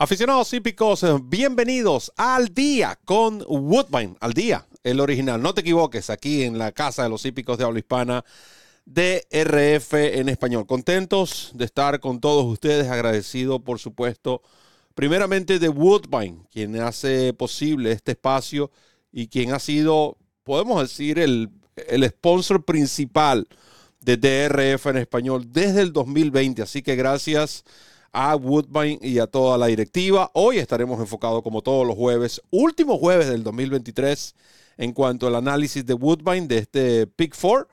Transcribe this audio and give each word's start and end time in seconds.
Aficionados 0.00 0.52
hípicos, 0.52 1.04
bienvenidos 1.24 2.12
al 2.16 2.54
día 2.54 2.96
con 3.04 3.42
Woodbine, 3.48 4.14
al 4.20 4.32
día, 4.32 4.64
el 4.84 5.00
original. 5.00 5.42
No 5.42 5.54
te 5.54 5.62
equivoques, 5.62 6.08
aquí 6.08 6.44
en 6.44 6.56
la 6.56 6.70
casa 6.70 7.02
de 7.02 7.08
los 7.08 7.26
hípicos 7.26 7.58
de 7.58 7.64
habla 7.64 7.80
hispana, 7.80 8.24
DRF 8.84 9.94
en 9.94 10.28
español. 10.28 10.68
Contentos 10.68 11.50
de 11.52 11.64
estar 11.64 11.98
con 11.98 12.20
todos 12.20 12.44
ustedes, 12.44 12.86
agradecido 12.86 13.58
por 13.58 13.80
supuesto, 13.80 14.40
primeramente 14.94 15.58
de 15.58 15.68
Woodbine, 15.68 16.46
quien 16.52 16.80
hace 16.80 17.32
posible 17.32 17.90
este 17.90 18.12
espacio 18.12 18.70
y 19.10 19.26
quien 19.26 19.52
ha 19.52 19.58
sido, 19.58 20.16
podemos 20.44 20.80
decir, 20.80 21.18
el, 21.18 21.50
el 21.88 22.08
sponsor 22.08 22.64
principal 22.64 23.48
de 24.00 24.16
DRF 24.16 24.86
en 24.86 24.98
español 24.98 25.48
desde 25.50 25.82
el 25.82 25.92
2020. 25.92 26.62
Así 26.62 26.82
que 26.82 26.94
gracias 26.94 27.64
a 28.12 28.36
Woodbine 28.36 28.98
y 29.02 29.18
a 29.18 29.26
toda 29.26 29.58
la 29.58 29.66
directiva. 29.66 30.30
Hoy 30.34 30.58
estaremos 30.58 31.00
enfocados 31.00 31.42
como 31.42 31.62
todos 31.62 31.86
los 31.86 31.96
jueves, 31.96 32.42
último 32.50 32.98
jueves 32.98 33.28
del 33.28 33.42
2023, 33.42 34.34
en 34.78 34.92
cuanto 34.92 35.26
al 35.26 35.34
análisis 35.34 35.84
de 35.84 35.94
Woodbine 35.94 36.46
de 36.46 36.58
este 36.58 37.06
Pick 37.06 37.34
Four. 37.34 37.68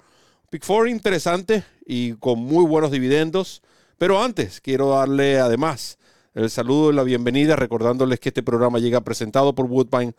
Pick 0.50 0.64
Four 0.64 0.90
interesante 0.90 1.64
y 1.86 2.14
con 2.14 2.40
muy 2.40 2.66
buenos 2.66 2.92
dividendos. 2.92 3.62
Pero 3.98 4.22
antes 4.22 4.62
quiero 4.62 4.90
darle 4.90 5.40
además 5.40 5.98
el 6.34 6.50
saludo 6.50 6.92
y 6.92 6.96
la 6.96 7.04
bienvenida 7.04 7.56
recordándoles 7.56 8.20
que 8.20 8.30
este 8.30 8.44
programa 8.44 8.80
llega 8.80 9.02
presentado 9.02 9.56
por 9.56 9.68
Woodbine 9.68 10.14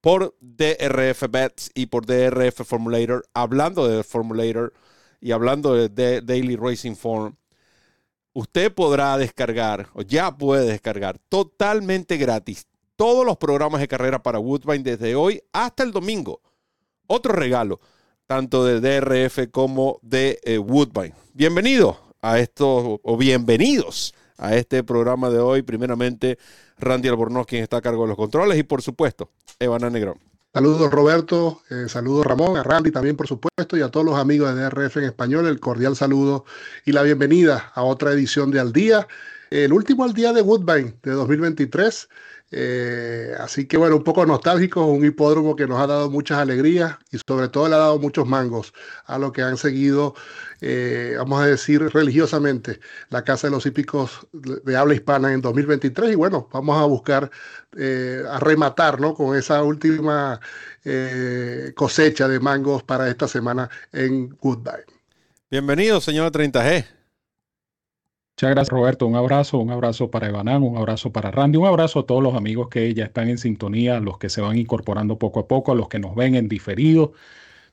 por 0.00 0.36
DRF 0.40 1.24
Bets 1.28 1.72
y 1.74 1.86
por 1.86 2.06
DRF 2.06 2.62
Formulator. 2.64 3.24
Hablando 3.34 3.88
de 3.88 4.04
Formulator 4.04 4.72
y 5.20 5.32
hablando 5.32 5.74
de 5.74 6.20
Daily 6.20 6.54
Racing 6.54 6.94
Form, 6.94 7.36
usted 8.36 8.70
podrá 8.70 9.16
descargar, 9.16 9.88
o 9.94 10.02
ya 10.02 10.36
puede 10.36 10.66
descargar 10.66 11.18
totalmente 11.30 12.18
gratis 12.18 12.66
todos 12.94 13.24
los 13.24 13.38
programas 13.38 13.80
de 13.80 13.88
carrera 13.88 14.22
para 14.22 14.38
Woodbine 14.38 14.84
desde 14.84 15.14
hoy 15.14 15.42
hasta 15.54 15.82
el 15.82 15.90
domingo. 15.90 16.42
Otro 17.06 17.32
regalo, 17.32 17.80
tanto 18.26 18.62
de 18.66 18.80
DRF 18.80 19.50
como 19.50 19.98
de 20.02 20.38
eh, 20.44 20.58
Woodbine. 20.58 21.14
Bienvenido 21.32 21.98
a 22.20 22.38
estos, 22.38 22.98
o 23.02 23.16
bienvenidos 23.16 24.14
a 24.36 24.54
este 24.54 24.84
programa 24.84 25.30
de 25.30 25.38
hoy. 25.38 25.62
Primeramente, 25.62 26.36
Randy 26.76 27.08
Albornoz, 27.08 27.46
quien 27.46 27.62
está 27.62 27.78
a 27.78 27.82
cargo 27.82 28.02
de 28.02 28.08
los 28.08 28.18
controles, 28.18 28.58
y 28.58 28.64
por 28.64 28.82
supuesto, 28.82 29.30
Evana 29.58 29.88
Negrón. 29.88 30.20
Saludos 30.56 30.90
Roberto, 30.90 31.60
eh, 31.68 31.84
saludos 31.86 32.24
Ramón, 32.24 32.56
a 32.56 32.62
Randy 32.62 32.90
también 32.90 33.14
por 33.14 33.26
supuesto 33.26 33.76
y 33.76 33.82
a 33.82 33.90
todos 33.90 34.06
los 34.06 34.16
amigos 34.16 34.54
de 34.54 34.62
DRF 34.62 34.96
en 34.96 35.04
español, 35.04 35.46
el 35.46 35.60
cordial 35.60 35.96
saludo 35.96 36.46
y 36.86 36.92
la 36.92 37.02
bienvenida 37.02 37.72
a 37.74 37.82
otra 37.82 38.12
edición 38.12 38.50
de 38.50 38.60
Al 38.60 38.72
Día, 38.72 39.06
el 39.50 39.74
último 39.74 40.04
Al 40.04 40.14
Día 40.14 40.32
de 40.32 40.40
Woodbine 40.40 40.94
de 41.02 41.10
2023. 41.10 42.08
Eh, 42.52 43.34
así 43.38 43.66
que 43.66 43.76
bueno, 43.76 43.96
un 43.96 44.04
poco 44.04 44.24
nostálgico, 44.24 44.86
un 44.86 45.04
hipódromo 45.04 45.56
que 45.56 45.66
nos 45.66 45.78
ha 45.78 45.86
dado 45.88 46.10
muchas 46.10 46.38
alegrías 46.38 46.96
y 47.10 47.18
sobre 47.18 47.48
todo 47.48 47.68
le 47.68 47.74
ha 47.74 47.78
dado 47.78 47.98
muchos 47.98 48.26
mangos 48.26 48.72
a 49.04 49.18
lo 49.18 49.32
que 49.32 49.42
han 49.42 49.58
seguido, 49.58 50.14
eh, 50.60 51.14
vamos 51.18 51.42
a 51.42 51.46
decir 51.46 51.82
religiosamente, 51.92 52.80
la 53.10 53.24
Casa 53.24 53.46
de 53.46 53.52
los 53.52 53.66
Hípicos 53.66 54.26
de 54.32 54.76
habla 54.76 54.94
hispana 54.94 55.32
en 55.32 55.40
2023 55.40 56.12
y 56.12 56.14
bueno, 56.14 56.48
vamos 56.52 56.80
a 56.80 56.84
buscar 56.84 57.30
eh, 57.76 58.22
a 58.30 58.38
rematar 58.40 59.00
¿no? 59.00 59.14
con 59.14 59.36
esa 59.36 59.62
última 59.62 60.40
cosecha 61.74 62.28
de 62.28 62.38
mangos 62.38 62.84
para 62.84 63.08
esta 63.08 63.26
semana 63.26 63.68
en 63.92 64.28
Goodbye. 64.40 64.84
Bienvenido, 65.50 66.00
señor 66.00 66.30
30G. 66.30 66.96
Muchas 68.36 68.50
gracias, 68.50 68.68
Roberto. 68.68 69.06
Un 69.06 69.16
abrazo, 69.16 69.56
un 69.56 69.70
abrazo 69.70 70.10
para 70.10 70.28
Evanán, 70.28 70.62
un 70.62 70.76
abrazo 70.76 71.10
para 71.10 71.30
Randy, 71.30 71.56
un 71.56 71.66
abrazo 71.66 72.00
a 72.00 72.06
todos 72.06 72.22
los 72.22 72.34
amigos 72.34 72.68
que 72.68 72.92
ya 72.92 73.06
están 73.06 73.30
en 73.30 73.38
sintonía, 73.38 73.96
a 73.96 74.00
los 74.00 74.18
que 74.18 74.28
se 74.28 74.42
van 74.42 74.58
incorporando 74.58 75.18
poco 75.18 75.40
a 75.40 75.48
poco, 75.48 75.72
a 75.72 75.74
los 75.74 75.88
que 75.88 75.98
nos 75.98 76.14
ven 76.14 76.34
en 76.34 76.46
diferido. 76.46 77.14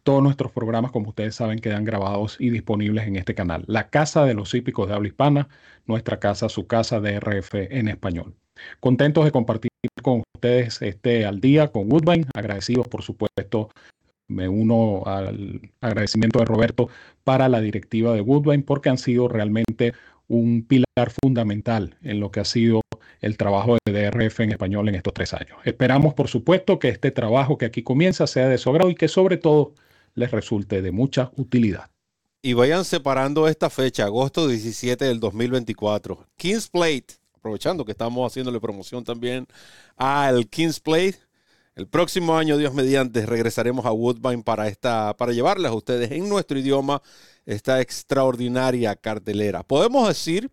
Todos 0.04 0.22
nuestros 0.22 0.52
programas, 0.52 0.92
como 0.92 1.10
ustedes 1.10 1.34
saben, 1.34 1.60
quedan 1.60 1.86
grabados 1.86 2.36
y 2.38 2.50
disponibles 2.50 3.08
en 3.08 3.16
este 3.16 3.36
canal. 3.36 3.64
La 3.68 3.90
Casa 3.90 4.26
de 4.26 4.34
los 4.34 4.54
Hípicos 4.54 4.90
de 4.90 4.96
Habla 4.96 5.08
Hispana, 5.08 5.48
nuestra 5.86 6.20
casa, 6.20 6.50
su 6.50 6.68
casa 6.68 7.00
de 7.00 7.22
RF 7.22 7.56
en 7.56 7.88
español. 7.88 8.36
Contentos 8.82 9.24
de 9.24 9.32
compartir 9.32 9.72
con 10.02 10.24
ustedes 10.36 10.82
este 10.82 11.26
al 11.26 11.40
día 11.40 11.72
con 11.72 11.90
Woodbine. 11.90 12.26
Agradecidos, 12.34 12.90
por 12.90 13.02
supuesto, 13.02 13.70
me 14.28 14.50
uno 14.50 15.04
al 15.06 15.72
agradecimiento 15.80 16.40
de 16.40 16.46
Roberto 16.46 16.90
para 17.24 17.48
la 17.48 17.62
directiva 17.62 18.14
de 18.14 18.20
Woodbine 18.20 18.64
porque 18.64 18.90
han 18.90 18.98
sido 18.98 19.30
realmente 19.30 19.94
un 20.28 20.66
pilar 20.66 21.12
fundamental 21.22 21.96
en 22.02 22.20
lo 22.20 22.30
que 22.30 22.42
ha 22.42 22.46
sido 22.46 22.82
el 23.22 23.38
trabajo 23.38 23.78
de 23.86 23.94
DRF 23.94 24.42
en 24.42 24.52
español 24.52 24.90
en 24.90 24.96
estos 24.96 25.14
tres 25.14 25.34
años. 25.34 25.58
Esperamos, 25.64 26.14
por 26.14 26.28
supuesto, 26.28 26.78
que 26.78 26.90
este 26.90 27.12
trabajo 27.12 27.58
que 27.58 27.66
aquí 27.66 27.84
comienza 27.84 28.28
sea 28.28 28.50
de 28.50 28.58
su 28.58 28.70
agrado 28.70 28.90
y 28.90 28.96
que 28.96 29.08
sobre 29.08 29.38
todo 29.38 29.76
les 30.16 30.32
resulte 30.32 30.82
de 30.82 30.92
mucha 30.92 31.32
utilidad. 31.36 31.90
Y 32.42 32.54
vayan 32.54 32.84
separando 32.84 33.48
esta 33.48 33.70
fecha, 33.70 34.06
agosto 34.06 34.48
17 34.48 35.06
del 35.06 35.20
2024. 35.20 36.28
Kings 36.36 36.68
Plate, 36.68 37.16
aprovechando 37.34 37.86
que 37.86 37.94
estamos 37.94 38.30
haciéndole 38.30 38.60
promoción 38.60 39.04
también 39.04 39.48
al 39.96 40.48
Kings 40.50 40.80
Plate. 40.80 41.18
El 41.76 41.88
próximo 41.88 42.38
año, 42.38 42.58
Dios 42.58 42.74
mediante, 42.74 43.26
regresaremos 43.26 43.86
a 43.86 43.92
Woodbine 43.92 44.44
para, 44.44 44.68
esta, 44.68 45.16
para 45.16 45.32
llevarles 45.32 45.72
a 45.72 45.74
ustedes 45.74 46.12
en 46.12 46.30
nuestro 46.30 46.60
idioma 46.60 47.02
esta 47.46 47.82
extraordinaria 47.82 48.96
cartelera. 48.96 49.64
Podemos 49.64 50.08
decir, 50.08 50.52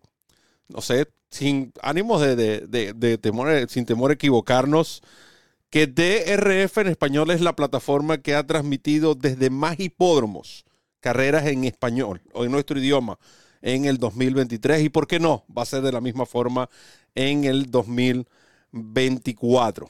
no 0.69 0.81
sé, 0.81 1.07
sin 1.29 1.71
ánimos 1.81 2.21
de, 2.21 3.17
temor, 3.21 3.69
sin 3.69 3.85
temor 3.85 4.11
a 4.11 4.13
equivocarnos, 4.15 5.01
que 5.71 5.87
DRF 5.87 6.77
en 6.77 6.87
español 6.87 7.31
es 7.31 7.41
la 7.41 7.55
plataforma 7.55 8.19
que 8.19 8.35
ha 8.35 8.45
transmitido 8.45 9.15
desde 9.15 9.49
más 9.49 9.79
hipódromos 9.79 10.63
carreras 10.99 11.47
en 11.47 11.63
español 11.63 12.21
o 12.33 12.45
en 12.45 12.51
nuestro 12.51 12.77
idioma 12.77 13.17
en 13.63 13.85
el 13.85 13.97
2023 13.97 14.83
y 14.83 14.89
por 14.89 15.07
qué 15.07 15.19
no, 15.19 15.43
va 15.57 15.63
a 15.63 15.65
ser 15.65 15.81
de 15.81 15.91
la 15.91 16.01
misma 16.01 16.27
forma 16.27 16.69
en 17.15 17.45
el 17.45 17.71
2024 17.71 19.89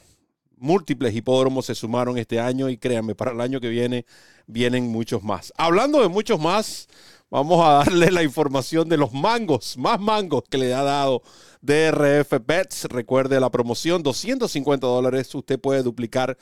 múltiples 0.62 1.14
hipódromos 1.14 1.66
se 1.66 1.74
sumaron 1.74 2.16
este 2.16 2.38
año 2.38 2.70
y 2.70 2.78
créanme, 2.78 3.16
para 3.16 3.32
el 3.32 3.40
año 3.40 3.60
que 3.60 3.68
viene 3.68 4.06
vienen 4.46 4.86
muchos 4.86 5.22
más. 5.22 5.52
Hablando 5.56 6.00
de 6.00 6.08
muchos 6.08 6.40
más, 6.40 6.88
vamos 7.32 7.64
a 7.64 7.72
darle 7.78 8.10
la 8.10 8.22
información 8.22 8.90
de 8.90 8.98
los 8.98 9.14
mangos, 9.14 9.78
más 9.78 9.98
mangos 9.98 10.44
que 10.50 10.58
le 10.58 10.74
ha 10.74 10.82
dado 10.82 11.22
DRF 11.62 12.30
Bets. 12.46 12.84
Recuerde 12.84 13.40
la 13.40 13.50
promoción, 13.50 14.02
250 14.02 14.86
dólares, 14.86 15.34
usted 15.34 15.58
puede 15.58 15.82
duplicar 15.82 16.36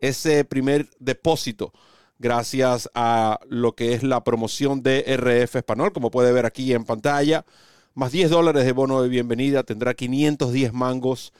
ese 0.00 0.44
primer 0.44 0.90
depósito 0.98 1.72
gracias 2.18 2.90
a 2.94 3.40
lo 3.48 3.74
que 3.74 3.94
es 3.94 4.02
la 4.02 4.22
promoción 4.22 4.82
de 4.82 5.16
RF 5.16 5.56
Español, 5.56 5.94
como 5.94 6.10
puede 6.10 6.30
ver 6.30 6.44
aquí 6.44 6.74
en 6.74 6.84
pantalla. 6.84 7.46
Más 7.94 8.12
10 8.12 8.28
dólares 8.28 8.66
de 8.66 8.72
bono 8.72 9.00
de 9.00 9.08
bienvenida, 9.08 9.62
tendrá 9.62 9.94
510 9.94 10.74
mangos 10.74 11.32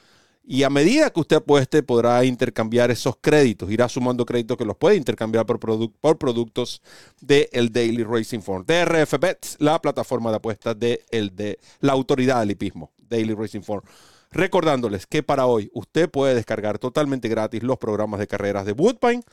y 0.47 0.61
a 0.61 0.69
medida 0.69 1.09
que 1.09 1.19
usted 1.19 1.37
apueste, 1.37 1.81
podrá 1.81 2.23
intercambiar 2.23 2.91
esos 2.91 3.15
créditos. 3.19 3.71
Irá 3.71 3.89
sumando 3.89 4.25
créditos 4.25 4.57
que 4.57 4.65
los 4.65 4.77
puede 4.77 4.95
intercambiar 4.95 5.45
por, 5.45 5.59
por 5.59 6.17
productos 6.19 6.83
del 7.19 7.49
el 7.51 7.71
Daily 7.71 8.03
Racing 8.03 8.41
Form. 8.41 8.63
DRF 8.63 9.19
Bets, 9.19 9.57
la 9.59 9.81
plataforma 9.81 10.29
de 10.29 10.35
apuestas 10.35 10.77
de, 10.79 11.03
de 11.09 11.59
la 11.79 11.93
autoridad 11.93 12.41
del 12.41 12.51
hipismo, 12.51 12.91
Daily 12.97 13.33
Racing 13.33 13.61
Form. 13.61 13.83
Recordándoles 14.29 15.07
que 15.07 15.23
para 15.23 15.47
hoy 15.47 15.71
usted 15.73 16.09
puede 16.11 16.35
descargar 16.35 16.77
totalmente 16.77 17.27
gratis 17.27 17.63
los 17.63 17.79
programas 17.79 18.19
de 18.19 18.27
carreras 18.27 18.65
de 18.65 18.73
Woodbine. 18.73 19.23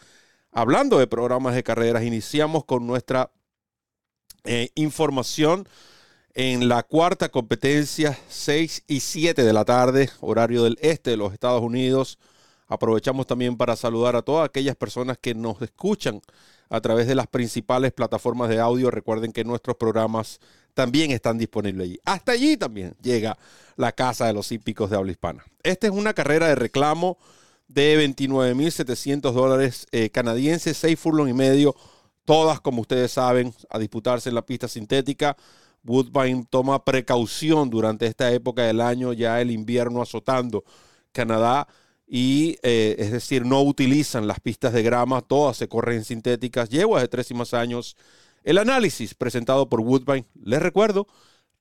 Hablando 0.50 0.98
de 0.98 1.06
programas 1.06 1.54
de 1.54 1.62
carreras, 1.62 2.04
iniciamos 2.04 2.64
con 2.64 2.86
nuestra 2.86 3.30
eh, 4.44 4.70
información 4.76 5.68
en 6.34 6.68
la 6.68 6.82
cuarta 6.82 7.28
competencia, 7.28 8.18
6 8.28 8.84
y 8.86 9.00
7 9.00 9.44
de 9.44 9.52
la 9.52 9.64
tarde, 9.64 10.10
horario 10.20 10.64
del 10.64 10.78
este 10.80 11.10
de 11.10 11.16
los 11.16 11.32
Estados 11.32 11.62
Unidos. 11.62 12.18
Aprovechamos 12.68 13.26
también 13.26 13.56
para 13.56 13.76
saludar 13.76 14.16
a 14.16 14.22
todas 14.22 14.46
aquellas 14.46 14.76
personas 14.76 15.18
que 15.18 15.34
nos 15.34 15.60
escuchan 15.60 16.22
a 16.70 16.80
través 16.80 17.06
de 17.06 17.14
las 17.14 17.26
principales 17.26 17.92
plataformas 17.92 18.48
de 18.48 18.60
audio. 18.60 18.90
Recuerden 18.90 19.32
que 19.32 19.44
nuestros 19.44 19.76
programas 19.76 20.40
también 20.72 21.10
están 21.10 21.36
disponibles 21.36 21.86
allí. 21.86 22.00
Hasta 22.04 22.32
allí 22.32 22.56
también 22.56 22.96
llega 23.02 23.36
la 23.76 23.92
Casa 23.92 24.26
de 24.26 24.32
los 24.32 24.50
Hípicos 24.52 24.88
de 24.88 24.96
Habla 24.96 25.12
Hispana. 25.12 25.44
Esta 25.62 25.86
es 25.86 25.92
una 25.92 26.14
carrera 26.14 26.48
de 26.48 26.54
reclamo 26.54 27.18
de 27.68 28.08
29.700 28.08 29.32
dólares 29.32 29.86
eh, 29.92 30.08
canadienses, 30.08 30.78
6 30.78 30.98
furlong 30.98 31.28
y 31.28 31.34
medio, 31.34 31.76
todas, 32.24 32.60
como 32.60 32.80
ustedes 32.80 33.12
saben, 33.12 33.54
a 33.68 33.78
disputarse 33.78 34.30
en 34.30 34.34
la 34.34 34.46
pista 34.46 34.66
sintética. 34.66 35.36
Woodbine 35.84 36.46
toma 36.48 36.84
precaución 36.84 37.70
durante 37.70 38.06
esta 38.06 38.30
época 38.32 38.62
del 38.62 38.80
año, 38.80 39.12
ya 39.12 39.40
el 39.40 39.50
invierno 39.50 40.02
azotando 40.02 40.64
Canadá, 41.12 41.66
y 42.06 42.58
eh, 42.62 42.96
es 42.98 43.10
decir, 43.10 43.46
no 43.46 43.62
utilizan 43.62 44.26
las 44.26 44.40
pistas 44.40 44.72
de 44.72 44.82
grama, 44.82 45.22
todas 45.22 45.56
se 45.56 45.68
corren 45.68 46.04
sintéticas, 46.04 46.68
yeguas 46.68 47.02
de 47.02 47.08
tres 47.08 47.30
y 47.30 47.34
más 47.34 47.54
años. 47.54 47.96
El 48.44 48.58
análisis 48.58 49.14
presentado 49.14 49.68
por 49.68 49.80
Woodbine, 49.80 50.26
les 50.42 50.60
recuerdo, 50.60 51.06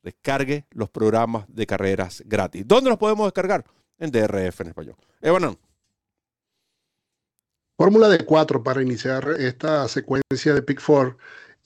descargue 0.03 0.65
los 0.71 0.89
programas 0.89 1.45
de 1.47 1.68
carreras 1.68 2.23
gratis. 2.25 2.63
¿Dónde 2.68 2.89
los 2.89 3.00
podemos 3.00 3.27
descargar? 3.27 3.65
En 3.97 4.12
DRF 4.12 4.62
en 4.62 4.68
español. 4.68 4.95
Evanan. 5.21 5.57
Fórmula 7.77 8.09
de 8.09 8.25
cuatro 8.25 8.63
para 8.63 8.81
iniciar 8.81 9.27
esta 9.39 9.88
secuencia 9.88 10.53
de 10.53 10.62
Pick 10.62 10.79
Four. 10.79 11.18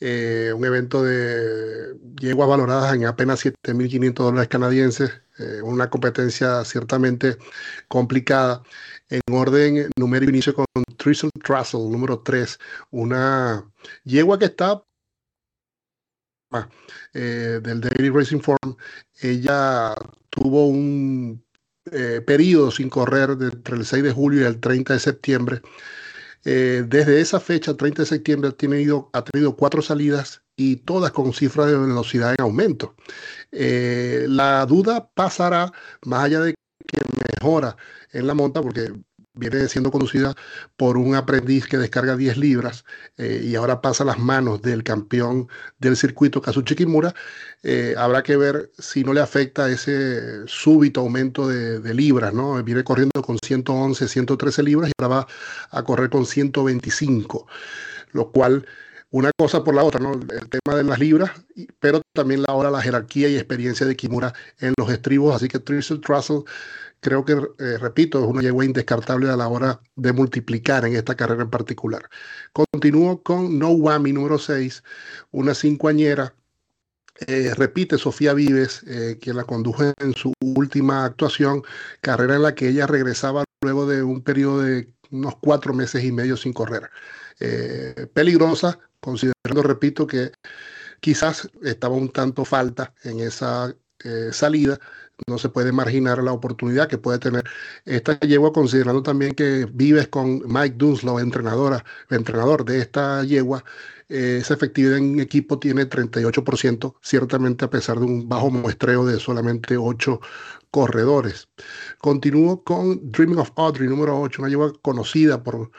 Eh, 0.01 0.51
un 0.53 0.65
evento 0.65 1.03
de 1.03 1.97
yeguas 2.19 2.49
valoradas 2.49 2.93
en 2.93 3.05
apenas 3.05 3.45
7.500 3.45 4.13
dólares 4.13 4.49
canadienses, 4.49 5.21
eh, 5.39 5.61
una 5.61 5.89
competencia 5.89 6.65
ciertamente 6.65 7.37
complicada. 7.87 8.61
En 9.09 9.21
orden 9.31 9.89
numérico 9.97 10.31
inicio 10.31 10.53
con 10.53 10.65
Tristle 10.97 11.29
Trussell, 11.43 11.89
número 11.91 12.19
3, 12.19 12.59
una 12.91 13.71
yegua 14.03 14.39
que 14.39 14.45
está 14.45 14.83
eh, 17.13 17.59
del 17.63 17.81
Daily 17.81 18.09
Racing 18.09 18.41
Form. 18.41 18.75
Ella 19.21 19.95
tuvo 20.29 20.67
un 20.67 21.43
periodo 22.25 22.71
sin 22.71 22.89
correr 22.89 23.29
entre 23.39 23.75
el 23.75 23.85
6 23.85 24.03
de 24.03 24.11
julio 24.11 24.41
y 24.41 24.45
el 24.45 24.59
30 24.59 24.93
de 24.93 24.99
septiembre 24.99 25.61
eh, 26.45 26.85
desde 26.87 27.21
esa 27.21 27.39
fecha, 27.39 27.75
30 27.75 28.03
de 28.03 28.05
septiembre, 28.07 28.49
ha 28.49 28.53
tenido, 28.53 29.09
ha 29.13 29.23
tenido 29.23 29.55
cuatro 29.55 29.81
salidas 29.81 30.43
y 30.55 30.77
todas 30.77 31.11
con 31.11 31.33
cifras 31.33 31.67
de 31.67 31.77
velocidad 31.77 32.31
en 32.37 32.41
aumento. 32.41 32.95
Eh, 33.51 34.25
la 34.29 34.65
duda 34.65 35.09
pasará 35.13 35.71
más 36.05 36.25
allá 36.25 36.41
de 36.41 36.53
que 36.87 37.01
mejora 37.41 37.75
en 38.11 38.27
la 38.27 38.35
monta, 38.35 38.61
porque 38.61 38.93
viene 39.35 39.67
siendo 39.67 39.91
conducida 39.91 40.35
por 40.77 40.97
un 40.97 41.15
aprendiz 41.15 41.67
que 41.67 41.77
descarga 41.77 42.15
10 42.15 42.37
libras 42.37 42.85
eh, 43.17 43.41
y 43.43 43.55
ahora 43.55 43.81
pasa 43.81 44.03
a 44.03 44.07
las 44.07 44.19
manos 44.19 44.61
del 44.61 44.83
campeón 44.83 45.47
del 45.79 45.97
circuito, 45.97 46.41
Kazuchi 46.41 46.75
Kimura. 46.75 47.13
Eh, 47.63 47.95
habrá 47.97 48.23
que 48.23 48.37
ver 48.37 48.71
si 48.77 49.03
no 49.03 49.13
le 49.13 49.21
afecta 49.21 49.69
ese 49.69 50.47
súbito 50.47 51.01
aumento 51.01 51.47
de, 51.47 51.93
libras, 51.93 52.33
¿no? 52.33 52.61
Viene 52.63 52.83
corriendo 52.83 53.21
con 53.21 53.37
111, 53.43 54.07
113 54.07 54.63
libras 54.63 54.89
y 54.89 54.93
ahora 55.01 55.15
va 55.15 55.27
a 55.71 55.83
correr 55.83 56.09
con 56.09 56.25
125, 56.25 57.47
lo 58.11 58.31
cual 58.31 58.65
una 59.11 59.31
cosa 59.37 59.63
por 59.63 59.75
la 59.75 59.83
otra, 59.83 60.01
¿no? 60.01 60.13
El 60.13 60.49
tema 60.49 60.75
de 60.75 60.83
las 60.83 60.99
libras, 60.99 61.31
pero 61.79 62.01
también 62.13 62.41
la 62.41 62.53
hora 62.53 62.69
la 62.69 62.81
jerarquía 62.81 63.29
y 63.29 63.35
experiencia 63.35 63.85
de 63.85 63.95
Kimura 63.95 64.33
en 64.59 64.73
los 64.77 64.91
estribos, 64.91 65.33
así 65.33 65.47
que 65.47 65.59
Tristle 65.59 65.99
Trussell 65.99 66.43
creo 67.05 67.23
que, 67.23 67.33
eh, 67.33 67.77
repito, 67.77 68.19
es 68.19 68.25
una 68.25 68.41
yegua 68.41 68.65
indescartable 68.65 69.29
a 69.29 69.37
la 69.37 69.47
hora 69.47 69.79
de 69.95 70.11
multiplicar 70.11 70.85
en 70.85 70.95
esta 70.95 71.13
carrera 71.13 71.43
en 71.43 71.51
particular. 71.51 72.09
Continúo 72.51 73.21
con 73.21 73.59
No 73.59 73.69
Wami 73.69 74.11
número 74.11 74.39
6, 74.39 74.83
una 75.29 75.53
cincoañera. 75.53 76.33
Eh, 77.27 77.53
repite 77.55 77.99
Sofía 77.99 78.33
Vives, 78.33 78.81
eh, 78.87 79.19
quien 79.21 79.37
la 79.37 79.43
condujo 79.43 79.83
en 79.99 80.15
su 80.15 80.33
última 80.41 81.05
actuación, 81.05 81.61
carrera 82.01 82.37
en 82.37 82.41
la 82.41 82.55
que 82.55 82.69
ella 82.69 82.87
regresaba 82.87 83.43
luego 83.61 83.85
de 83.85 84.01
un 84.01 84.23
periodo 84.23 84.63
de 84.63 84.91
unos 85.11 85.35
cuatro 85.39 85.75
meses 85.75 86.03
y 86.03 86.11
medio 86.11 86.35
sin 86.35 86.53
correr. 86.53 86.89
peligrosa, 88.13 88.79
considerando, 88.99 89.61
repito, 89.61 90.07
que 90.07 90.31
quizás 91.01 91.49
estaba 91.61 91.95
un 91.95 92.09
tanto 92.09 92.45
falta 92.45 92.93
en 93.03 93.19
esa 93.19 93.75
salida, 94.31 94.79
no 95.27 95.37
se 95.37 95.49
puede 95.49 95.71
marginar 95.71 96.21
la 96.23 96.31
oportunidad 96.33 96.87
que 96.87 96.97
puede 96.97 97.19
tener 97.19 97.43
esta 97.85 98.19
yegua, 98.19 98.53
considerando 98.53 99.01
también 99.03 99.33
que 99.33 99.67
vives 99.71 100.07
con 100.07 100.41
Mike 100.45 100.75
Dunslow, 100.77 101.19
entrenadora, 101.19 101.83
entrenador 102.09 102.65
de 102.65 102.79
esta 102.79 103.23
yegua. 103.23 103.63
Eh, 104.07 104.37
esa 104.41 104.53
efectividad 104.53 104.97
en 104.97 105.19
equipo 105.19 105.57
tiene 105.57 105.89
38%, 105.89 106.95
ciertamente 107.01 107.65
a 107.65 107.69
pesar 107.69 107.99
de 107.99 108.05
un 108.05 108.29
bajo 108.29 108.51
muestreo 108.51 109.05
de 109.05 109.19
solamente 109.19 109.77
8 109.77 110.19
corredores. 110.69 111.47
Continúo 111.99 112.63
con 112.63 113.11
Dreaming 113.11 113.39
of 113.39 113.51
Audrey, 113.55 113.87
número 113.87 114.19
8, 114.19 114.41
una 114.41 114.49
yegua 114.49 114.73
conocida 114.81 115.41
por 115.41 115.71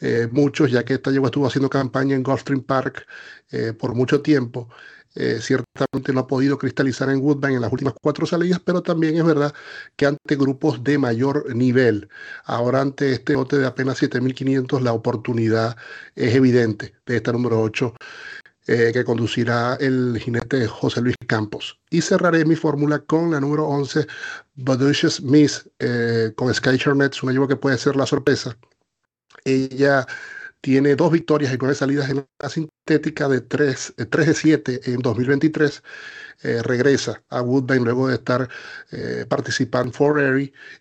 eh, 0.00 0.28
muchos, 0.30 0.70
ya 0.70 0.84
que 0.84 0.94
esta 0.94 1.10
yegua 1.10 1.28
estuvo 1.28 1.46
haciendo 1.46 1.70
campaña 1.70 2.14
en 2.14 2.22
Gulfstream 2.22 2.62
Park 2.62 3.06
eh, 3.50 3.72
por 3.72 3.94
mucho 3.94 4.20
tiempo. 4.20 4.68
Eh, 5.14 5.38
ciertamente 5.40 6.12
no 6.12 6.20
ha 6.20 6.26
podido 6.26 6.58
cristalizar 6.58 7.10
en 7.10 7.20
Woodbine 7.20 7.56
en 7.56 7.60
las 7.60 7.72
últimas 7.72 7.94
cuatro 8.00 8.26
salidas, 8.26 8.60
pero 8.64 8.82
también 8.82 9.16
es 9.16 9.24
verdad 9.24 9.52
que 9.96 10.06
ante 10.06 10.36
grupos 10.36 10.82
de 10.82 10.98
mayor 10.98 11.54
nivel, 11.54 12.08
ahora 12.44 12.80
ante 12.80 13.12
este 13.12 13.34
lote 13.34 13.58
de 13.58 13.66
apenas 13.66 14.00
7.500, 14.02 14.80
la 14.80 14.92
oportunidad 14.92 15.76
es 16.14 16.34
evidente 16.34 16.94
de 17.06 17.16
esta 17.16 17.32
número 17.32 17.60
8 17.60 17.94
eh, 18.68 18.90
que 18.92 19.04
conducirá 19.04 19.74
el 19.80 20.18
jinete 20.20 20.66
José 20.68 21.00
Luis 21.00 21.16
Campos. 21.26 21.80
Y 21.90 22.00
cerraré 22.00 22.44
mi 22.44 22.54
fórmula 22.54 23.00
con 23.00 23.32
la 23.32 23.40
número 23.40 23.66
11, 23.66 24.06
Bodacious 24.54 25.20
Miss, 25.20 25.68
eh, 25.80 26.32
con 26.36 26.52
Sky 26.54 26.78
Charnets, 26.78 27.22
una 27.24 27.32
yegua 27.32 27.48
que 27.48 27.56
puede 27.56 27.76
ser 27.76 27.96
la 27.96 28.06
sorpresa. 28.06 28.56
Ella 29.44 30.06
tiene 30.62 30.94
dos 30.96 31.12
victorias 31.12 31.52
y 31.52 31.58
nueve 31.58 31.74
salidas 31.74 32.08
en 32.08 32.24
la 32.38 32.48
sintética 32.48 33.28
de 33.28 33.40
3, 33.42 33.94
3 34.08 34.26
de 34.26 34.34
7 34.34 34.80
en 34.92 35.00
2023 35.00 35.82
eh, 36.44 36.62
regresa 36.62 37.22
a 37.28 37.42
Woodbine 37.42 37.84
luego 37.84 38.08
de 38.08 38.14
estar 38.14 38.48
eh, 38.92 39.26
participando 39.28 39.88
en 39.88 39.92
Fort 39.92 40.20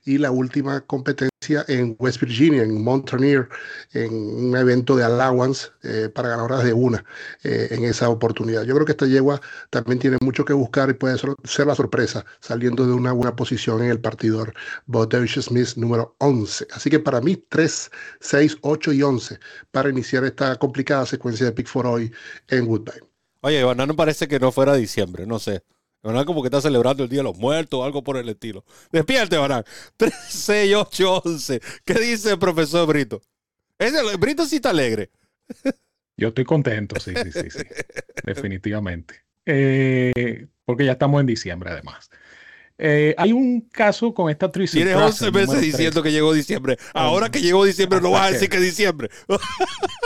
y 0.05 0.17
la 0.19 0.31
última 0.31 0.81
competencia 0.81 1.30
en 1.49 1.95
West 1.99 2.21
Virginia, 2.21 2.63
en 2.63 2.83
Mountaineer, 2.83 3.49
en 3.93 4.13
un 4.13 4.55
evento 4.55 4.95
de 4.95 5.03
allowance 5.03 5.69
eh, 5.83 6.09
para 6.13 6.29
ganadoras 6.29 6.63
de 6.63 6.73
una 6.73 7.03
en 7.43 7.83
esa 7.83 8.09
oportunidad. 8.09 8.63
Yo 8.63 8.75
creo 8.75 8.85
que 8.85 8.91
esta 8.91 9.07
yegua 9.07 9.41
también 9.69 9.99
tiene 9.99 10.17
mucho 10.21 10.45
que 10.45 10.53
buscar 10.53 10.89
y 10.89 10.93
puede 10.93 11.17
ser, 11.17 11.65
la 11.65 11.75
sorpresa 11.75 12.25
saliendo 12.39 12.85
de 12.85 12.93
una 12.93 13.11
buena 13.11 13.35
posición 13.35 13.81
en 13.83 13.89
el 13.89 13.99
partidor 13.99 14.53
Bodacious 14.85 15.45
Smith 15.45 15.75
número 15.75 16.15
11. 16.19 16.67
Así 16.73 16.89
que 16.89 16.99
para 16.99 17.21
mí 17.21 17.43
3, 17.49 17.91
6, 18.19 18.57
8 18.61 18.93
y 18.93 19.01
11 19.01 19.39
para 19.71 19.89
iniciar 19.89 20.23
esta 20.25 20.55
complicada 20.57 21.05
secuencia 21.05 21.45
de 21.45 21.51
Pick 21.51 21.67
for 21.67 21.87
hoy 21.87 22.11
en 22.49 22.67
Woodbine. 22.67 23.07
Oye, 23.41 23.63
no 23.75 23.95
parece 23.95 24.27
que 24.27 24.39
no 24.39 24.51
fuera 24.51 24.75
diciembre, 24.75 25.25
no 25.25 25.39
sé. 25.39 25.63
Banán 26.03 26.25
como 26.25 26.41
que 26.41 26.47
está 26.47 26.61
celebrando 26.61 27.03
el 27.03 27.09
Día 27.09 27.19
de 27.19 27.23
los 27.23 27.37
Muertos 27.37 27.79
o 27.79 27.83
algo 27.83 28.03
por 28.03 28.17
el 28.17 28.27
estilo. 28.29 28.65
Despierte, 28.91 29.37
Banán. 29.37 29.63
3, 29.97 30.13
6, 30.29 30.75
8, 30.75 31.21
11. 31.25 31.61
¿Qué 31.85 31.93
dice 31.93 32.31
el 32.31 32.39
profesor 32.39 32.87
Brito? 32.87 33.21
Ese, 33.77 34.15
Brito 34.17 34.45
sí 34.45 34.57
está 34.57 34.71
alegre. 34.71 35.11
Yo 36.17 36.29
estoy 36.29 36.45
contento, 36.45 36.99
sí, 36.99 37.13
sí, 37.23 37.31
sí, 37.31 37.49
sí. 37.49 37.63
Definitivamente. 38.23 39.15
Eh, 39.45 40.47
porque 40.65 40.85
ya 40.85 40.93
estamos 40.93 41.19
en 41.19 41.27
diciembre, 41.27 41.71
además. 41.71 42.09
Eh, 42.77 43.13
hay 43.17 43.31
un 43.31 43.61
caso 43.61 44.13
con 44.13 44.29
esta 44.31 44.47
actriz. 44.47 44.71
Tienes 44.71 44.95
11 44.95 45.31
meses 45.31 45.61
diciendo 45.61 46.01
que 46.01 46.11
llegó 46.11 46.33
diciembre. 46.33 46.77
Ahora 46.93 47.29
que 47.29 47.39
llegó 47.39 47.63
diciembre, 47.63 48.01
no 48.01 48.11
vas 48.11 48.29
a 48.29 48.31
decir 48.31 48.49
que 48.49 48.57
es 48.57 48.63
diciembre. 48.63 49.09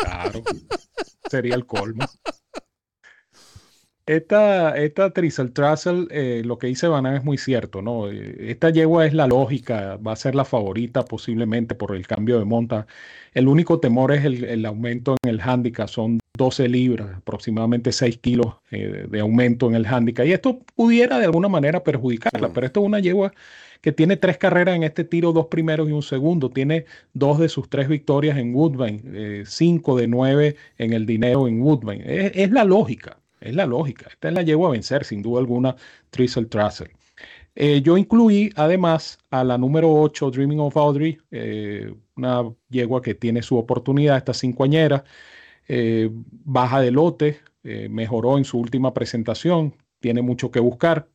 Claro. 0.01 0.43
Sería 1.29 1.55
el 1.55 1.65
colmo. 1.65 2.05
Esta, 4.07 4.77
esta 4.77 5.09
Trisel 5.09 5.51
eh, 6.11 6.43
lo 6.45 6.59
que 6.59 6.67
dice 6.67 6.87
Banan 6.87 7.15
es 7.15 7.23
muy 7.23 7.39
cierto, 7.39 7.81
¿no? 7.81 8.11
Eh, 8.11 8.51
esta 8.51 8.69
yegua 8.69 9.07
es 9.07 9.15
la 9.15 9.25
lógica, 9.25 9.97
va 9.97 10.11
a 10.11 10.15
ser 10.15 10.35
la 10.35 10.45
favorita 10.45 11.03
posiblemente 11.05 11.73
por 11.73 11.95
el 11.95 12.05
cambio 12.05 12.37
de 12.37 12.45
monta. 12.45 12.85
El 13.33 13.47
único 13.47 13.79
temor 13.79 14.11
es 14.11 14.23
el, 14.23 14.63
aumento 14.67 15.15
en 15.23 15.29
el 15.31 15.41
handicap, 15.41 15.87
son 15.87 16.19
12 16.37 16.69
libras, 16.69 17.17
aproximadamente 17.17 17.91
6 17.91 18.19
kilos 18.19 18.53
eh, 18.69 19.07
de 19.09 19.19
aumento 19.21 19.67
en 19.69 19.75
el 19.75 19.87
handicap. 19.87 20.27
Y 20.27 20.33
esto 20.33 20.59
pudiera 20.75 21.17
de 21.17 21.25
alguna 21.25 21.47
manera 21.49 21.83
perjudicarla, 21.83 22.49
pero 22.53 22.67
esto 22.67 22.81
es 22.81 22.85
una 22.85 22.99
yegua 22.99 23.33
que 23.81 23.91
tiene 23.91 24.17
tres 24.17 24.37
carreras 24.37 24.75
en 24.75 24.83
este 24.83 25.03
tiro, 25.03 25.31
dos 25.31 25.47
primeros 25.47 25.89
y 25.89 25.93
un 25.93 26.03
segundo. 26.03 26.51
Tiene 26.51 26.85
dos 27.13 27.39
de 27.39 27.49
sus 27.49 27.69
tres 27.69 27.87
victorias 27.87 28.37
en 28.37 28.53
Woodbine, 28.53 29.45
cinco 29.45 29.97
de 29.97 30.07
nueve 30.07 30.57
en 30.77 30.93
el 30.93 31.07
dinero 31.07 31.47
en 31.47 31.61
Woodbine. 31.61 32.03
es 32.05 32.51
la 32.51 32.63
lógica. 32.63 33.17
Es 33.45 33.55
la 33.55 33.65
lógica. 33.65 34.07
Esta 34.09 34.31
la 34.31 34.41
llevo 34.41 34.67
a 34.67 34.71
vencer, 34.71 35.05
sin 35.05 35.21
duda 35.21 35.39
alguna, 35.39 35.75
Tristle 36.09 36.45
Trussell. 36.45 36.91
Eh, 37.55 37.81
yo 37.81 37.97
incluí 37.97 38.51
además 38.55 39.17
a 39.29 39.43
la 39.43 39.57
número 39.57 39.91
8, 39.93 40.29
Dreaming 40.31 40.59
of 40.59 40.75
Audrey, 40.75 41.17
eh, 41.31 41.93
una 42.17 42.43
yegua 42.69 43.01
que 43.01 43.15
tiene 43.15 43.41
su 43.41 43.57
oportunidad, 43.57 44.17
esta 44.17 44.33
cincoañera. 44.33 45.03
eh, 45.67 46.09
baja 46.11 46.81
de 46.81 46.91
lote, 46.91 47.39
mejoró 47.89 48.37
en 48.37 48.45
su 48.45 48.59
última 48.59 48.93
presentación, 48.93 49.73
tiene 49.99 50.21
mucho 50.21 50.51
que 50.51 50.59
buscar. 50.59 51.09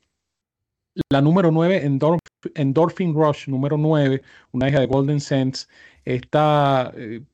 La 1.10 1.20
número 1.20 1.52
9, 1.52 1.82
Endorphin 2.54 3.14
Rush, 3.14 3.49
número 3.49 3.76
9, 3.76 4.22
una 4.52 4.68
hija 4.68 4.80
de 4.80 4.87
Golden 4.87 5.20
Sense, 5.20 5.68
esta 6.04 6.92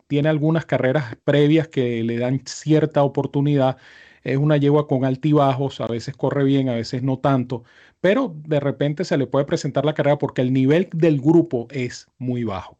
tiene 0.08 0.28
algunas 0.28 0.66
carreras 0.66 1.16
previas 1.24 1.68
que 1.68 2.02
le 2.04 2.18
dan 2.18 2.42
cierta 2.46 3.02
oportunidad. 3.02 3.78
Es 4.26 4.38
una 4.38 4.56
yegua 4.56 4.88
con 4.88 5.04
altibajos, 5.04 5.80
a 5.80 5.87
veces 5.87 6.16
corre 6.16 6.42
bien, 6.42 6.68
a 6.68 6.75
veces 6.75 7.00
no 7.00 7.21
tanto, 7.21 7.62
pero 8.00 8.35
de 8.45 8.59
repente 8.59 9.04
se 9.04 9.16
le 9.16 9.28
puede 9.28 9.45
presentar 9.45 9.85
la 9.85 9.95
carrera 9.95 10.18
porque 10.18 10.42
el 10.42 10.52
nivel 10.52 10.88
del 10.92 11.21
grupo 11.21 11.68
es 11.71 12.09
muy 12.18 12.42
bajo. 12.42 12.76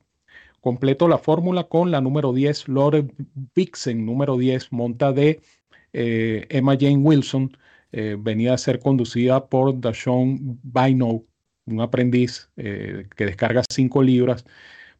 Completo 0.61 1.07
la 1.07 1.19
fórmula 1.19 1.62
con 1.69 1.93
la 1.93 2.00
número 2.00 2.33
10, 2.33 2.67
Lore 2.67 3.07
Vixen, 3.55 4.05
número 4.05 4.37
10, 4.37 4.73
monta 4.73 5.12
de 5.12 5.41
eh, 5.93 6.47
Emma 6.50 6.76
Jane 6.76 6.97
Wilson, 6.97 7.57
eh, 7.93 8.17
venía 8.19 8.53
a 8.53 8.59
ser 8.59 8.81
conducida 8.81 9.47
por 9.47 9.81
Dashon 9.81 10.59
Baino, 10.65 11.23
un 11.67 11.81
aprendiz 11.81 12.50
eh, 12.57 13.07
que 13.15 13.25
descarga 13.25 13.62
5 13.71 14.03
libras. 14.03 14.45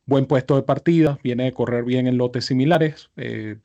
Buen 0.05 0.27
puesto 0.27 0.55
de 0.55 0.63
partida, 0.63 1.19
viene 1.25 1.43
de 1.43 1.53
correr 1.53 1.83
bien 1.83 2.07
en 2.07 2.19
lotes 2.19 2.45
similares, 2.45 3.11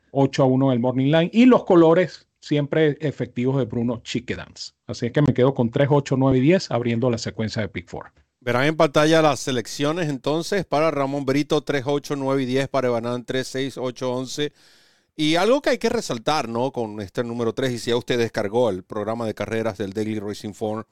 8 0.09 0.41
a 0.41 0.45
1 0.47 0.65
en 0.65 0.73
el 0.73 0.79
Morning 0.79 1.11
Line 1.11 1.29
y 1.31 1.45
los 1.45 1.63
colores 1.65 2.30
siempre 2.41 2.97
efectivos 2.99 3.57
de 3.57 3.65
Bruno 3.65 4.01
Chiquedance. 4.03 4.73
Así 4.87 5.05
es 5.05 5.13
que 5.13 5.21
me 5.21 5.33
quedo 5.33 5.53
con 5.53 5.69
3, 5.69 5.87
8, 5.89 6.15
9 6.17 6.37
y 6.39 6.41
10 6.41 6.71
abriendo 6.71 7.09
la 7.09 7.17
secuencia 7.17 7.61
de 7.61 7.69
Pick 7.69 7.89
4. 7.89 8.11
Verán 8.41 8.65
en 8.65 8.75
pantalla 8.75 9.21
las 9.21 9.39
selecciones 9.39 10.09
entonces 10.09 10.65
para 10.65 10.89
Ramón 10.89 11.25
Brito 11.25 11.61
3, 11.61 11.83
8, 11.85 12.15
9 12.15 12.41
y 12.41 12.45
10, 12.47 12.69
para 12.69 12.87
Evanán 12.87 13.23
3, 13.23 13.47
6, 13.47 13.77
8, 13.77 14.11
11. 14.11 14.53
Y 15.15 15.35
algo 15.35 15.61
que 15.61 15.69
hay 15.69 15.77
que 15.77 15.89
resaltar, 15.89 16.49
¿no? 16.49 16.71
Con 16.71 16.99
este 17.01 17.23
número 17.23 17.53
3, 17.53 17.71
y 17.73 17.77
si 17.77 17.91
ya 17.91 17.97
usted 17.97 18.17
descargó 18.17 18.71
el 18.71 18.83
programa 18.83 19.27
de 19.27 19.35
carreras 19.35 19.77
del 19.77 19.93
Daily 19.93 20.19
Racing 20.19 20.53
Form 20.53 20.85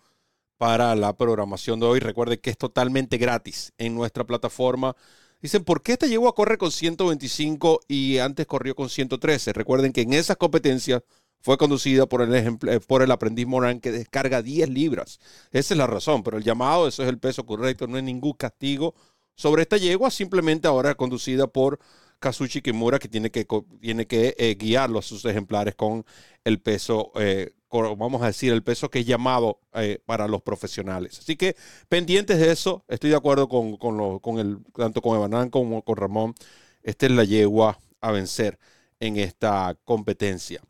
para 0.57 0.95
la 0.95 1.17
programación 1.17 1.79
de 1.79 1.87
hoy, 1.87 1.99
recuerde 1.99 2.39
que 2.39 2.51
es 2.51 2.57
totalmente 2.57 3.17
gratis 3.17 3.73
en 3.79 3.95
nuestra 3.95 4.25
plataforma. 4.25 4.95
Dicen, 5.41 5.63
¿por 5.63 5.81
qué 5.81 5.93
este 5.93 6.09
llegó 6.09 6.27
a 6.27 6.35
correr 6.35 6.57
con 6.59 6.71
125 6.71 7.79
y 7.87 8.17
antes 8.19 8.45
corrió 8.45 8.75
con 8.75 8.89
113? 8.89 9.53
Recuerden 9.53 9.93
que 9.93 10.01
en 10.01 10.13
esas 10.13 10.37
competencias 10.37 11.01
fue 11.41 11.57
conducida 11.57 12.05
por 12.05 12.21
el, 12.21 12.33
eh, 12.35 12.79
por 12.87 13.01
el 13.01 13.11
aprendiz 13.11 13.47
Morán 13.47 13.79
que 13.79 13.91
descarga 13.91 14.41
10 14.41 14.69
libras. 14.69 15.19
Esa 15.51 15.73
es 15.73 15.77
la 15.77 15.87
razón, 15.87 16.23
pero 16.23 16.37
el 16.37 16.43
llamado, 16.43 16.87
eso 16.87 17.03
es 17.03 17.09
el 17.09 17.19
peso 17.19 17.45
correcto, 17.45 17.87
no 17.87 17.97
hay 17.97 18.03
ningún 18.03 18.33
castigo 18.33 18.93
sobre 19.35 19.61
esta 19.61 19.77
yegua, 19.77 20.11
simplemente 20.11 20.67
ahora 20.67 20.95
conducida 20.95 21.47
por 21.47 21.79
Kazuchi 22.19 22.61
Kimura, 22.61 22.99
que 22.99 23.07
tiene 23.07 23.31
que, 23.31 23.47
tiene 23.79 24.05
que 24.05 24.35
eh, 24.37 24.55
guiarlo 24.59 24.99
a 24.99 25.01
sus 25.01 25.23
ejemplares 25.23 25.75
con 25.75 26.05
el 26.43 26.59
peso, 26.61 27.13
eh, 27.15 27.53
vamos 27.71 28.21
a 28.21 28.27
decir, 28.27 28.51
el 28.51 28.63
peso 28.63 28.89
que 28.89 28.99
es 28.99 29.05
llamado 29.05 29.61
para 30.05 30.27
los 30.27 30.41
profesionales. 30.41 31.19
Así 31.19 31.37
que 31.37 31.55
pendientes 31.87 32.39
de 32.39 32.51
eso, 32.51 32.83
estoy 32.89 33.11
de 33.11 33.15
acuerdo 33.15 33.47
con, 33.47 33.77
con, 33.77 34.39
el, 34.39 34.59
tanto 34.75 35.01
con 35.01 35.15
Evanán 35.15 35.49
como 35.49 35.83
con 35.83 35.95
Ramón. 35.95 36.35
Esta 36.83 37.05
es 37.05 37.11
la 37.13 37.23
yegua 37.23 37.79
a 38.01 38.11
vencer 38.11 38.59
en 38.99 39.17
esta 39.17 39.77
competencia. 39.85 40.61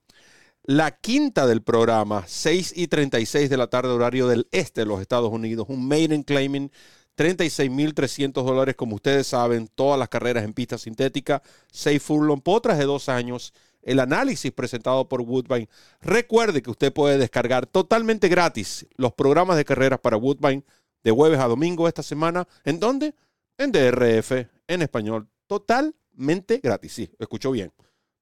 La 0.71 0.91
quinta 0.91 1.47
del 1.47 1.63
programa, 1.63 2.25
6 2.27 2.73
y 2.75 2.85
36 2.85 3.49
de 3.49 3.57
la 3.57 3.71
tarde, 3.71 3.89
horario 3.89 4.27
del 4.27 4.47
este 4.51 4.81
de 4.81 4.85
los 4.85 5.01
Estados 5.01 5.31
Unidos. 5.31 5.65
Un 5.67 5.87
maiden 5.87 6.21
claiming, 6.21 6.71
36.300 7.17 8.43
dólares, 8.43 8.75
como 8.75 8.93
ustedes 8.93 9.25
saben, 9.25 9.67
todas 9.73 9.97
las 9.97 10.09
carreras 10.09 10.43
en 10.43 10.53
pista 10.53 10.77
sintética. 10.77 11.41
6 11.71 12.03
furlong, 12.03 12.41
potras 12.41 12.77
de 12.77 12.85
dos 12.85 13.09
años. 13.09 13.51
El 13.81 13.99
análisis 13.99 14.51
presentado 14.51 15.09
por 15.09 15.21
Woodbine. 15.21 15.67
Recuerde 16.01 16.61
que 16.61 16.69
usted 16.69 16.93
puede 16.93 17.17
descargar 17.17 17.65
totalmente 17.65 18.27
gratis 18.27 18.85
los 18.95 19.11
programas 19.13 19.57
de 19.57 19.65
carreras 19.65 19.99
para 19.99 20.17
Woodbine 20.17 20.63
de 21.03 21.09
jueves 21.09 21.39
a 21.39 21.47
domingo 21.47 21.87
esta 21.87 22.03
semana. 22.03 22.47
¿En 22.63 22.79
dónde? 22.79 23.15
En 23.57 23.71
DRF, 23.71 24.33
en 24.67 24.83
español. 24.83 25.27
Totalmente 25.47 26.59
gratis. 26.61 26.93
Sí, 26.93 27.09
escuchó 27.17 27.49
bien. 27.49 27.73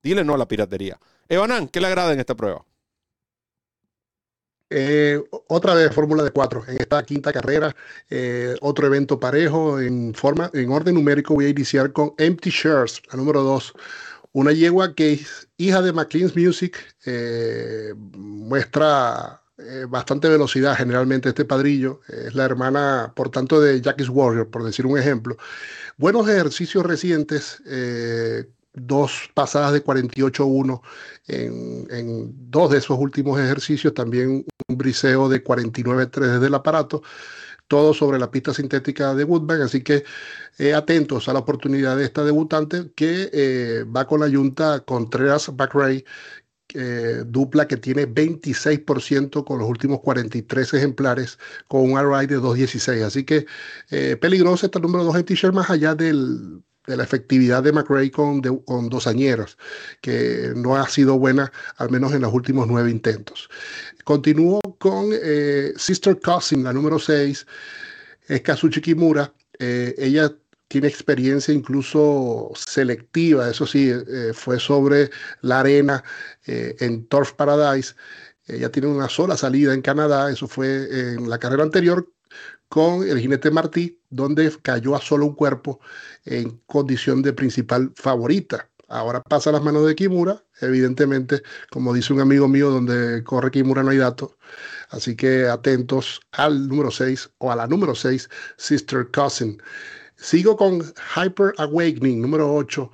Dile 0.01 0.23
no 0.23 0.33
a 0.33 0.37
la 0.37 0.47
piratería. 0.47 0.97
Evanán, 1.29 1.67
¿qué 1.67 1.81
le 1.81 1.87
agrada 1.87 2.13
en 2.13 2.19
esta 2.19 2.35
prueba? 2.35 2.65
Eh, 4.69 5.23
otra 5.47 5.73
vez 5.75 5.93
Fórmula 5.93 6.23
de 6.23 6.31
cuatro 6.31 6.63
en 6.67 6.75
esta 6.81 7.01
quinta 7.03 7.31
carrera, 7.31 7.73
eh, 8.09 8.53
otro 8.59 8.87
evento 8.87 9.17
parejo 9.17 9.79
en 9.79 10.13
forma, 10.13 10.49
en 10.53 10.69
orden 10.71 10.95
numérico. 10.95 11.33
Voy 11.33 11.45
a 11.45 11.49
iniciar 11.49 11.93
con 11.93 12.13
Empty 12.17 12.49
Shares, 12.49 13.01
la 13.09 13.17
número 13.17 13.43
dos. 13.43 13.73
Una 14.33 14.51
yegua 14.51 14.93
que 14.93 15.13
es 15.13 15.47
hija 15.57 15.81
de 15.81 15.93
McLean's 15.93 16.35
Music, 16.35 16.77
eh, 17.05 17.93
muestra 17.95 19.41
bastante 19.89 20.29
velocidad 20.29 20.75
generalmente 20.75 21.29
este 21.29 21.43
padrillo. 21.43 22.01
Es 22.07 22.35
la 22.35 22.45
hermana, 22.45 23.11
por 23.15 23.31
tanto, 23.31 23.59
de 23.59 23.81
Jackie's 23.81 24.09
Warrior, 24.09 24.47
por 24.51 24.63
decir 24.63 24.85
un 24.85 24.99
ejemplo. 24.99 25.35
Buenos 25.97 26.29
ejercicios 26.29 26.85
recientes 26.85 27.63
dos 28.79 29.29
pasadas 29.33 29.73
de 29.73 29.83
48-1 29.83 30.81
en, 31.27 31.87
en, 31.89 32.51
dos 32.51 32.71
de 32.71 32.77
esos 32.77 32.97
últimos 32.99 33.39
ejercicios, 33.39 33.93
también 33.93 34.45
un 34.67 34.77
briseo 34.77 35.29
de 35.29 35.43
49-3 35.43 36.09
desde 36.33 36.47
el 36.47 36.53
aparato, 36.53 37.01
todo 37.67 37.93
sobre 37.93 38.19
la 38.19 38.31
pista 38.31 38.53
sintética 38.53 39.13
de 39.13 39.23
Woodbank, 39.23 39.61
así 39.61 39.83
que 39.83 40.03
eh, 40.57 40.73
atentos 40.73 41.27
a 41.27 41.33
la 41.33 41.39
oportunidad 41.39 41.97
de 41.97 42.05
esta 42.05 42.23
debutante 42.23 42.91
que 42.95 43.29
eh, 43.33 43.83
va 43.83 44.07
con 44.07 44.21
la 44.21 44.27
yunta 44.27 44.81
Contreras 44.81 45.55
Backray, 45.55 46.05
eh, 46.73 47.23
dupla 47.25 47.67
que 47.67 47.77
tiene 47.77 48.07
26% 48.07 49.43
con 49.45 49.59
los 49.59 49.69
últimos 49.69 50.01
43 50.01 50.73
ejemplares 50.73 51.39
con 51.67 51.81
un 51.81 51.97
RI 51.97 52.27
de 52.27 52.39
2.16. 52.39 53.03
Así 53.03 53.23
que 53.23 53.45
peligroso 54.19 54.65
está 54.65 54.79
el 54.79 54.83
número 54.83 55.05
2 55.05 55.15
en 55.15 55.25
t-shirt 55.25 55.53
más 55.53 55.69
allá 55.69 55.95
del, 55.95 56.61
de 56.87 56.97
la 56.97 57.03
efectividad 57.03 57.61
de 57.61 57.73
McRae 57.73 58.09
con, 58.09 58.41
con 58.41 58.89
dos 58.89 59.05
añeros, 59.07 59.57
que 60.01 60.53
no 60.55 60.77
ha 60.77 60.87
sido 60.87 61.19
buena, 61.19 61.51
al 61.75 61.91
menos 61.91 62.13
en 62.13 62.21
los 62.21 62.33
últimos 62.33 62.67
nueve 62.67 62.89
intentos. 62.89 63.49
Continúo 64.05 64.61
con 64.79 65.09
eh, 65.11 65.73
Sister 65.75 66.19
Cousin, 66.19 66.63
la 66.63 66.73
número 66.73 66.97
6, 66.97 67.45
es 68.27 68.41
Kazuchi 68.41 68.81
Kimura. 68.81 69.33
Eh, 69.59 69.93
ella 69.97 70.33
tiene 70.69 70.87
experiencia 70.87 71.53
incluso 71.53 72.51
selectiva, 72.55 73.49
eso 73.49 73.65
sí, 73.65 73.89
eh, 73.89 74.31
fue 74.33 74.59
sobre 74.59 75.09
la 75.41 75.59
arena 75.59 76.03
en 76.45 77.05
Turf 77.07 77.33
Paradise. 77.33 77.95
Ella 78.45 78.71
tiene 78.71 78.87
una 78.87 79.09
sola 79.09 79.35
salida 79.35 79.73
en 79.73 79.81
Canadá, 79.81 80.31
eso 80.31 80.47
fue 80.47 80.87
en 81.13 81.29
la 81.29 81.37
carrera 81.37 81.63
anterior 81.63 82.07
con 82.69 83.07
el 83.07 83.19
jinete 83.19 83.51
Martí, 83.51 84.01
donde 84.09 84.51
cayó 84.61 84.95
a 84.95 85.01
solo 85.01 85.25
un 85.25 85.35
cuerpo 85.35 85.79
en 86.25 86.61
condición 86.65 87.21
de 87.21 87.33
principal 87.33 87.91
favorita. 87.95 88.69
Ahora 88.89 89.21
pasa 89.21 89.49
a 89.49 89.53
las 89.53 89.63
manos 89.63 89.85
de 89.85 89.95
Kimura, 89.95 90.43
evidentemente, 90.61 91.43
como 91.71 91.93
dice 91.93 92.13
un 92.13 92.21
amigo 92.21 92.47
mío, 92.47 92.69
donde 92.69 93.23
corre 93.23 93.51
Kimura 93.51 93.83
no 93.83 93.89
hay 93.91 93.97
datos. 93.97 94.31
Así 94.89 95.15
que 95.15 95.47
atentos 95.47 96.21
al 96.31 96.67
número 96.69 96.89
6 96.89 97.31
o 97.39 97.51
a 97.51 97.55
la 97.55 97.67
número 97.67 97.95
6, 97.95 98.29
Sister 98.57 99.09
Cousin. 99.11 99.61
Sigo 100.15 100.55
con 100.55 100.81
Hyper 101.15 101.53
Awakening, 101.57 102.21
número 102.21 102.53
8, 102.55 102.89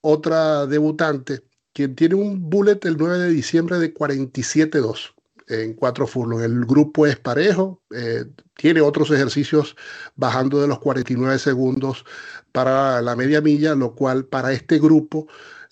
otra 0.00 0.66
debutante, 0.66 1.44
quien 1.72 1.94
tiene 1.94 2.16
un 2.16 2.50
bullet 2.50 2.80
el 2.82 2.96
9 2.96 3.18
de 3.18 3.30
diciembre 3.30 3.78
de 3.78 3.94
47-2 3.94 5.14
en 5.48 5.74
cuatro 5.74 6.06
furlong. 6.06 6.42
El 6.42 6.64
grupo 6.64 7.06
es 7.06 7.16
parejo, 7.18 7.82
eh, 7.94 8.24
tiene 8.56 8.80
otros 8.80 9.10
ejercicios 9.10 9.76
bajando 10.14 10.60
de 10.60 10.68
los 10.68 10.78
49 10.78 11.38
segundos 11.38 12.04
para 12.52 13.00
la 13.02 13.16
media 13.16 13.40
milla, 13.40 13.74
lo 13.74 13.94
cual 13.94 14.26
para 14.26 14.52
este 14.52 14.78
grupo 14.78 15.26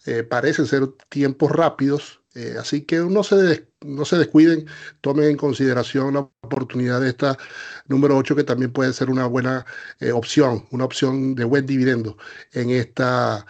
eh, 0.07 0.23
parece 0.23 0.67
ser 0.67 0.89
tiempos 1.09 1.53
rápidos. 1.53 2.21
Eh, 2.35 2.57
así 2.59 2.83
que 2.83 2.99
no 2.99 3.25
se, 3.25 3.67
no 3.81 4.05
se 4.05 4.19
descuiden, 4.19 4.67
tomen 5.01 5.31
en 5.31 5.37
consideración 5.39 6.15
la 6.15 6.21
oportunidad 6.21 7.01
de 7.01 7.09
esta 7.09 7.39
número 7.87 8.17
8, 8.17 8.37
que 8.37 8.45
también 8.45 8.73
puede 8.73 8.93
ser 8.93 9.09
una 9.09 9.27
buena 9.27 9.65
opción, 10.13 10.67
una 10.71 10.85
opción 10.85 11.35
de 11.35 11.45
buen 11.45 11.65
dividendo 11.65 12.19
en 12.53 12.71
esta 12.71 13.47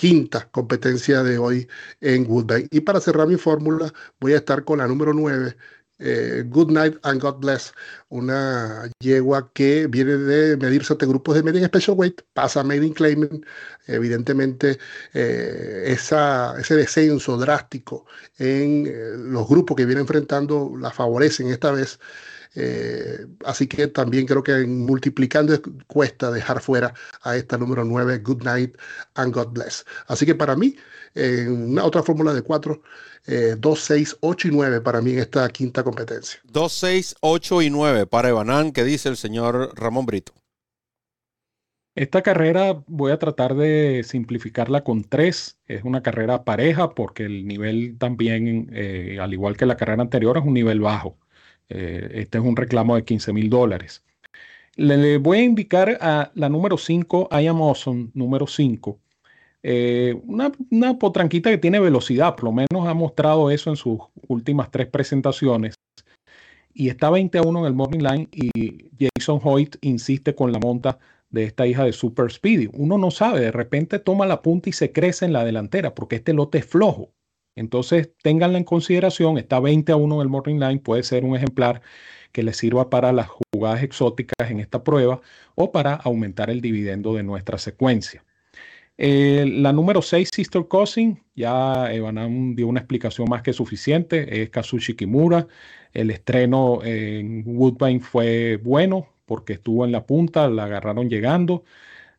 quinta 0.00 0.48
competencia 0.50 1.22
de 1.22 1.36
hoy 1.36 1.68
en 2.00 2.24
Woodbine. 2.26 2.68
Y 2.70 2.80
para 2.80 3.00
cerrar 3.00 3.28
mi 3.28 3.36
fórmula, 3.36 3.92
voy 4.18 4.32
a 4.32 4.38
estar 4.38 4.64
con 4.64 4.78
la 4.78 4.88
número 4.88 5.12
9, 5.12 5.54
eh, 5.98 6.42
Good 6.46 6.70
Night 6.70 6.98
and 7.02 7.20
God 7.20 7.40
Bless, 7.40 7.74
una 8.08 8.90
yegua 9.00 9.52
que 9.52 9.88
viene 9.88 10.16
de 10.16 10.56
medirse 10.56 10.94
ante 10.94 11.04
grupos 11.04 11.34
de 11.34 11.42
media 11.42 11.66
special 11.66 11.98
weight, 11.98 12.22
pasa 12.32 12.60
a 12.60 12.64
Made 12.64 12.94
Claimant, 12.94 13.44
evidentemente 13.88 14.78
eh, 15.12 15.84
esa, 15.88 16.58
ese 16.58 16.76
descenso 16.76 17.36
drástico 17.36 18.06
en 18.38 18.86
eh, 18.86 18.92
los 19.18 19.46
grupos 19.46 19.76
que 19.76 19.84
viene 19.84 20.00
enfrentando 20.00 20.72
la 20.78 20.90
favorecen 20.90 21.48
esta 21.48 21.72
vez 21.72 22.00
Eh, 22.54 23.26
así 23.44 23.66
que 23.66 23.86
también 23.86 24.26
creo 24.26 24.42
que 24.42 24.66
multiplicando 24.66 25.54
cuesta 25.86 26.30
dejar 26.30 26.60
fuera 26.60 26.94
a 27.22 27.36
esta 27.36 27.56
número 27.56 27.84
9, 27.84 28.18
Good 28.18 28.42
Night 28.42 28.76
and 29.14 29.34
God 29.34 29.48
Bless. 29.48 29.84
Así 30.06 30.26
que 30.26 30.34
para 30.34 30.56
mí, 30.56 30.76
en 31.14 31.70
una 31.72 31.84
otra 31.84 32.02
fórmula 32.02 32.34
de 32.34 32.42
4, 32.42 32.82
2, 33.58 33.80
6, 33.80 34.16
8 34.20 34.48
y 34.48 34.50
9 34.50 34.80
para 34.80 35.00
mí 35.00 35.12
en 35.12 35.20
esta 35.20 35.48
quinta 35.48 35.84
competencia. 35.84 36.40
2, 36.44 36.72
6, 36.72 37.16
8 37.20 37.62
y 37.62 37.70
9 37.70 38.06
para 38.06 38.30
Evanán, 38.30 38.72
que 38.72 38.84
dice 38.84 39.08
el 39.08 39.16
señor 39.16 39.72
Ramón 39.76 40.06
Brito. 40.06 40.32
Esta 41.96 42.22
carrera 42.22 42.82
voy 42.86 43.10
a 43.12 43.18
tratar 43.18 43.54
de 43.56 44.02
simplificarla 44.04 44.84
con 44.84 45.04
tres. 45.04 45.58
Es 45.66 45.82
una 45.84 46.02
carrera 46.02 46.44
pareja 46.44 46.94
porque 46.94 47.24
el 47.24 47.46
nivel 47.46 47.98
también, 47.98 48.70
eh, 48.72 49.18
al 49.20 49.32
igual 49.34 49.56
que 49.56 49.66
la 49.66 49.76
carrera 49.76 50.00
anterior, 50.02 50.38
es 50.38 50.44
un 50.44 50.54
nivel 50.54 50.80
bajo. 50.80 51.18
Eh, 51.70 52.10
este 52.14 52.38
es 52.38 52.44
un 52.44 52.56
reclamo 52.56 52.96
de 52.96 53.04
15 53.04 53.32
mil 53.32 53.48
dólares. 53.48 54.04
Le, 54.76 55.18
voy 55.18 55.38
a 55.38 55.42
indicar 55.42 55.98
a 56.00 56.30
la 56.34 56.48
número 56.48 56.76
5, 56.76 57.28
I 57.32 57.46
Am 57.46 57.62
Awesome, 57.62 58.10
número 58.14 58.46
5. 58.46 58.98
Eh, 59.62 60.20
una, 60.26 60.52
potranquita 60.98 61.50
que 61.50 61.58
tiene 61.58 61.80
velocidad, 61.80 62.34
por 62.34 62.44
lo 62.44 62.52
menos 62.52 62.88
ha 62.88 62.94
mostrado 62.94 63.50
eso 63.50 63.70
en 63.70 63.76
sus 63.76 63.98
últimas 64.28 64.70
tres 64.70 64.88
presentaciones. 64.88 65.74
Y 66.72 66.88
está 66.88 67.10
20 67.10 67.38
a 67.38 67.42
1 67.42 67.60
en 67.60 67.66
el 67.66 67.74
Morning 67.74 68.00
Line 68.00 68.28
y 68.32 68.90
Jason 68.98 69.40
Hoyt 69.42 69.76
insiste 69.82 70.34
con 70.34 70.52
la 70.52 70.58
monta 70.58 70.98
de 71.30 71.44
esta 71.44 71.66
hija 71.66 71.84
de 71.84 71.92
Super 71.92 72.30
Speedy. 72.30 72.70
Uno 72.72 72.96
no 72.96 73.10
sabe, 73.10 73.40
de 73.40 73.52
repente 73.52 73.98
toma 73.98 74.26
la 74.26 74.42
punta 74.42 74.70
y 74.70 74.72
se 74.72 74.92
crece 74.92 75.24
en 75.24 75.32
la 75.32 75.44
delantera 75.44 75.94
porque 75.94 76.16
este 76.16 76.32
lote 76.32 76.58
es 76.58 76.66
flojo. 76.66 77.10
Entonces, 77.56 78.10
ténganla 78.22 78.58
en 78.58 78.64
consideración, 78.64 79.38
está 79.38 79.60
20 79.60 79.92
a 79.92 79.96
1 79.96 80.14
en 80.14 80.20
el 80.22 80.28
Morning 80.28 80.60
Line, 80.60 80.80
puede 80.80 81.02
ser 81.02 81.24
un 81.24 81.36
ejemplar 81.36 81.82
que 82.32 82.42
le 82.42 82.52
sirva 82.52 82.90
para 82.90 83.12
las 83.12 83.28
jugadas 83.28 83.82
exóticas 83.82 84.50
en 84.50 84.60
esta 84.60 84.84
prueba 84.84 85.20
o 85.54 85.72
para 85.72 85.94
aumentar 85.94 86.50
el 86.50 86.60
dividendo 86.60 87.14
de 87.14 87.22
nuestra 87.22 87.58
secuencia. 87.58 88.24
Eh, 89.02 89.46
la 89.46 89.72
número 89.72 90.02
6, 90.02 90.28
Sister 90.30 90.66
Cousin, 90.68 91.22
ya 91.34 91.92
Evanam 91.92 92.54
dio 92.54 92.68
una 92.68 92.80
explicación 92.80 93.28
más 93.30 93.42
que 93.42 93.54
suficiente, 93.54 94.42
es 94.42 94.50
Kazushi 94.50 94.94
Kimura. 94.94 95.46
El 95.92 96.10
estreno 96.10 96.80
en 96.84 97.42
Woodbine 97.46 98.00
fue 98.00 98.58
bueno, 98.62 99.08
porque 99.24 99.54
estuvo 99.54 99.86
en 99.86 99.92
la 99.92 100.04
punta, 100.04 100.48
la 100.50 100.64
agarraron 100.64 101.08
llegando, 101.08 101.64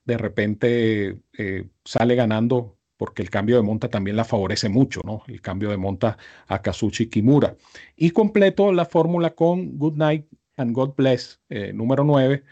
de 0.06 0.18
repente 0.18 1.18
eh, 1.38 1.66
sale 1.86 2.16
ganando 2.16 2.78
porque 3.02 3.24
el 3.24 3.32
cambio 3.32 3.56
de 3.56 3.64
monta 3.64 3.90
también 3.90 4.16
la 4.16 4.26
favorece 4.26 4.70
mucho, 4.70 5.02
¿no? 5.04 5.24
El 5.28 5.42
cambio 5.42 5.72
de 5.72 5.78
monta 5.78 6.20
a 6.48 6.62
Kazuchi 6.62 7.10
Kimura. 7.10 7.56
Y 7.96 8.12
completo 8.12 8.72
la 8.72 8.86
fórmula 8.86 9.32
con 9.32 9.80
Good 9.80 9.96
Night 9.98 10.28
and 10.56 10.72
God 10.76 10.94
Bless, 10.96 11.42
eh, 11.50 11.74
número 11.74 12.04
9. 12.04 12.44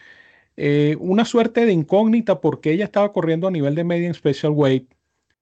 Eh, 0.57 0.97
una 0.99 1.23
suerte 1.25 1.67
de 1.67 1.71
incógnita 1.71 2.41
porque 2.41 2.71
ella 2.71 2.85
estaba 2.85 3.13
corriendo 3.13 3.47
a 3.47 3.51
nivel 3.51 3.75
de 3.75 3.83
medium 3.83 4.15
special 4.15 4.53
weight 4.53 4.91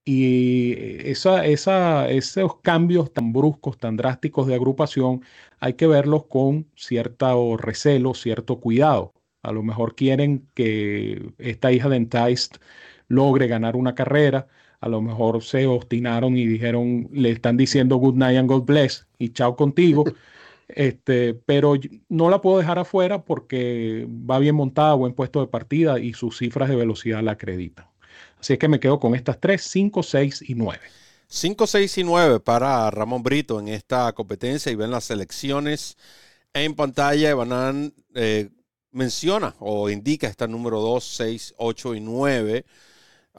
y 0.04 0.74
esa, 1.08 1.46
esa, 1.46 2.10
esos 2.10 2.60
cambios 2.60 3.10
tan 3.10 3.32
bruscos, 3.32 3.78
tan 3.78 3.96
drásticos 3.96 4.46
de 4.46 4.56
agrupación, 4.56 5.22
hay 5.58 5.72
que 5.72 5.86
verlos 5.86 6.26
con 6.26 6.66
cierto 6.76 7.56
recelo, 7.56 8.12
cierto 8.12 8.60
cuidado. 8.60 9.14
A 9.42 9.52
lo 9.52 9.62
mejor 9.62 9.94
quieren 9.94 10.50
que 10.52 11.32
esta 11.38 11.72
hija 11.72 11.88
de 11.88 11.96
Enticed 11.96 12.60
logre 13.08 13.48
ganar 13.48 13.74
una 13.74 13.94
carrera. 13.94 14.48
A 14.80 14.88
lo 14.88 15.00
mejor 15.00 15.42
se 15.42 15.66
obstinaron 15.66 16.36
y 16.36 16.46
dijeron, 16.46 17.08
le 17.12 17.30
están 17.30 17.56
diciendo 17.56 17.96
good 17.96 18.14
night 18.14 18.38
and 18.38 18.48
God 18.48 18.64
bless 18.64 19.06
y 19.18 19.30
chao 19.30 19.56
contigo. 19.56 20.04
Este, 20.68 21.32
pero 21.32 21.76
no 22.10 22.28
la 22.28 22.42
puedo 22.42 22.58
dejar 22.58 22.78
afuera 22.78 23.24
porque 23.24 24.06
va 24.08 24.38
bien 24.38 24.54
montada, 24.54 24.92
buen 24.92 25.14
puesto 25.14 25.40
de 25.40 25.46
partida 25.46 25.98
y 25.98 26.12
sus 26.12 26.36
cifras 26.36 26.68
de 26.68 26.76
velocidad 26.76 27.22
la 27.22 27.32
acreditan. 27.32 27.86
Así 28.38 28.52
es 28.52 28.58
que 28.58 28.68
me 28.68 28.78
quedo 28.78 29.00
con 29.00 29.14
estas 29.14 29.40
tres, 29.40 29.62
5, 29.62 30.02
6 30.02 30.44
y 30.46 30.54
9. 30.54 30.78
5, 31.26 31.66
6 31.66 31.98
y 31.98 32.04
9 32.04 32.40
para 32.40 32.90
Ramón 32.90 33.22
Brito 33.22 33.58
en 33.60 33.68
esta 33.68 34.12
competencia 34.12 34.70
y 34.70 34.76
ven 34.76 34.90
las 34.90 35.04
selecciones 35.04 35.96
en 36.54 36.74
pantalla. 36.74 37.34
Van 37.34 37.92
eh, 38.14 38.48
menciona 38.92 39.54
o 39.58 39.90
indica 39.90 40.26
esta 40.26 40.46
número 40.46 40.80
2, 40.80 41.04
6, 41.04 41.54
8 41.58 41.94
y 41.94 42.00
9. 42.00 42.64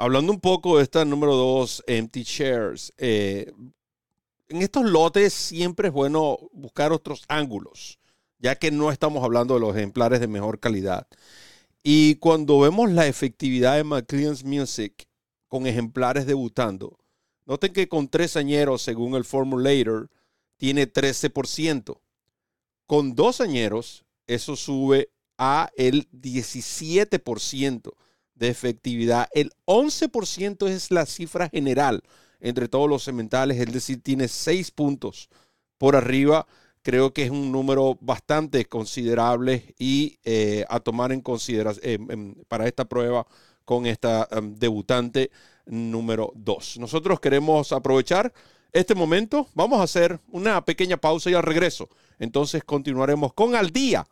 Hablando 0.02 0.32
un 0.32 0.40
poco 0.40 0.78
de 0.78 0.84
esta 0.84 1.04
número 1.04 1.36
2, 1.36 1.84
Empty 1.86 2.24
Shares. 2.24 2.94
Eh, 2.98 3.52
en 4.48 4.62
estos 4.62 4.86
lotes 4.86 5.34
siempre 5.34 5.90
es 5.90 5.94
bueno 5.94 6.38
buscar 6.54 6.94
otros 6.94 7.26
ángulos, 7.28 8.00
ya 8.38 8.56
que 8.56 8.72
no 8.72 8.94
estamos 8.94 9.26
hablando 9.26 9.56
de 9.56 9.60
los 9.60 9.76
ejemplares 9.76 10.22
de 10.22 10.30
mejor 10.30 10.62
calidad. 10.62 11.06
Y 11.84 12.16
cuando 12.16 12.62
vemos 12.62 12.90
la 12.90 13.08
efectividad 13.08 13.76
de 13.76 13.84
McLean's 13.84 14.46
Music 14.46 15.06
con 15.50 15.68
ejemplares 15.68 16.26
debutando, 16.26 16.98
noten 17.46 17.74
que 17.74 17.90
con 17.90 18.08
tres 18.08 18.38
añeros, 18.38 18.82
según 18.82 19.16
el 19.16 19.26
Formulator, 19.26 20.10
tiene 20.56 20.90
13%. 20.90 22.00
Con 22.86 23.16
dos 23.16 23.42
añeros, 23.42 24.06
eso 24.28 24.56
sube 24.56 25.10
a 25.38 25.70
el 25.76 26.10
17% 26.12 27.92
de 28.40 28.48
efectividad. 28.48 29.28
El 29.34 29.52
11% 29.66 30.68
es 30.68 30.90
la 30.90 31.06
cifra 31.06 31.50
general 31.50 32.02
entre 32.40 32.70
todos 32.70 32.90
los 32.90 33.04
sementales, 33.04 33.60
es 33.60 33.72
decir, 33.72 34.02
tiene 34.02 34.28
6 34.28 34.72
puntos 34.72 35.30
por 35.78 35.96
arriba 35.96 36.48
creo 36.82 37.14
que 37.14 37.24
es 37.24 37.30
un 37.30 37.52
número 37.52 37.98
bastante 38.02 38.66
considerable 38.66 39.76
y 39.78 40.18
eh, 40.24 40.66
a 40.70 40.80
tomar 40.80 41.12
en 41.12 41.22
consideración 41.22 41.86
eh, 41.86 42.00
em, 42.10 42.36
para 42.48 42.68
esta 42.68 42.86
prueba 42.86 43.26
con 43.66 43.86
esta 43.86 44.28
em, 44.32 44.56
debutante 44.56 45.32
número 45.66 46.32
2. 46.36 46.80
Nosotros 46.80 47.20
queremos 47.20 47.72
aprovechar 47.72 48.34
este 48.72 48.96
momento. 48.96 49.48
Vamos 49.54 49.80
a 49.80 49.84
hacer 49.84 50.20
una 50.30 50.64
pequeña 50.66 50.98
pausa 50.98 51.30
y 51.30 51.34
al 51.34 51.44
regreso. 51.44 51.90
Entonces 52.18 52.64
continuaremos 52.64 53.34
con 53.34 53.56
Al 53.56 53.70
Día, 53.72 54.08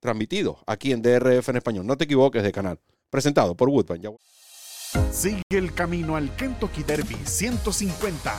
transmitido 0.00 0.58
aquí 0.66 0.92
en 0.92 1.02
DRF 1.02 1.48
en 1.48 1.56
español. 1.56 1.86
No 1.86 1.96
te 1.96 2.04
equivoques 2.04 2.42
de 2.42 2.52
canal. 2.52 2.78
Presentado 3.16 3.54
por 3.54 3.70
Woodbine. 3.70 4.14
Sigue 5.10 5.40
el 5.48 5.72
camino 5.72 6.16
al 6.16 6.36
Kentucky 6.36 6.82
Derby 6.82 7.16
150 7.24 8.34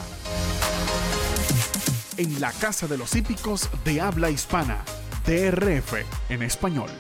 en 2.18 2.40
la 2.40 2.52
Casa 2.52 2.86
de 2.86 2.96
los 2.96 3.16
Hípicos 3.16 3.72
de 3.84 4.02
Habla 4.02 4.30
Hispana, 4.30 4.86
DRF 5.26 5.94
en 6.30 6.44
español. 6.44 6.92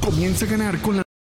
Comienza 0.00 0.44
a 0.44 0.48
ganar 0.48 0.80
con 0.80 0.98
la 0.98 1.07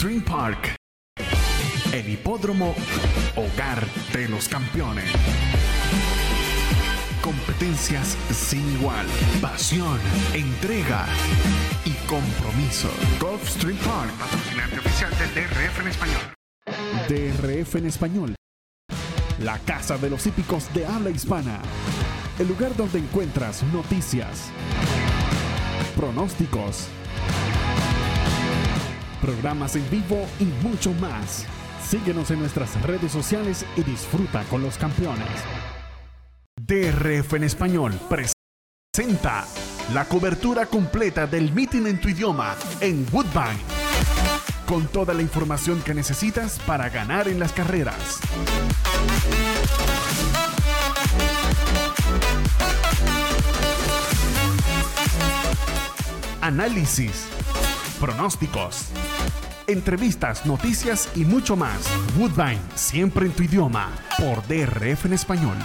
Gulfstream 0.00 0.24
Park. 0.24 0.76
El 1.92 2.08
hipódromo 2.08 2.74
hogar 3.36 3.86
de 4.14 4.28
los 4.30 4.48
campeones. 4.48 5.04
Competencias 7.20 8.16
sin 8.30 8.66
igual, 8.76 9.04
pasión, 9.42 9.98
entrega 10.32 11.04
y 11.84 11.92
compromiso. 12.08 12.88
Gulfstream 13.20 13.76
Park, 13.76 14.10
patrocinante 14.18 14.78
oficial 14.78 15.10
del 15.18 15.34
DRF 15.34 15.80
en 15.80 15.88
español. 15.88 16.22
DRF 17.06 17.74
en 17.76 17.86
español. 17.86 18.34
La 19.40 19.58
casa 19.58 19.98
de 19.98 20.08
los 20.08 20.26
hípicos 20.26 20.72
de 20.72 20.86
habla 20.86 21.10
hispana. 21.10 21.60
El 22.38 22.48
lugar 22.48 22.74
donde 22.74 23.00
encuentras 23.00 23.62
noticias, 23.64 24.50
pronósticos, 25.94 26.88
programas 29.20 29.76
en 29.76 29.88
vivo 29.90 30.26
y 30.38 30.44
mucho 30.66 30.92
más. 30.94 31.46
Síguenos 31.88 32.30
en 32.30 32.40
nuestras 32.40 32.80
redes 32.82 33.12
sociales 33.12 33.64
y 33.76 33.82
disfruta 33.82 34.44
con 34.44 34.62
los 34.62 34.78
campeones. 34.78 35.28
DRF 36.60 37.34
en 37.34 37.44
español 37.44 37.98
presenta 38.08 39.46
la 39.92 40.04
cobertura 40.04 40.66
completa 40.66 41.26
del 41.26 41.52
meeting 41.52 41.86
en 41.86 42.00
tu 42.00 42.08
idioma 42.08 42.54
en 42.80 43.06
Woodbine. 43.10 43.58
Con 44.66 44.86
toda 44.86 45.14
la 45.14 45.22
información 45.22 45.82
que 45.82 45.94
necesitas 45.94 46.60
para 46.60 46.88
ganar 46.88 47.26
en 47.26 47.40
las 47.40 47.52
carreras. 47.52 48.20
Análisis, 56.40 57.26
pronósticos, 57.98 58.86
entrevistas, 59.72 60.46
noticias 60.46 61.08
y 61.16 61.24
mucho 61.24 61.56
más. 61.56 61.88
Woodbine, 62.18 62.60
siempre 62.74 63.26
en 63.26 63.32
tu 63.32 63.42
idioma, 63.42 63.90
por 64.18 64.46
DRF 64.46 65.06
en 65.06 65.12
español. 65.12 65.56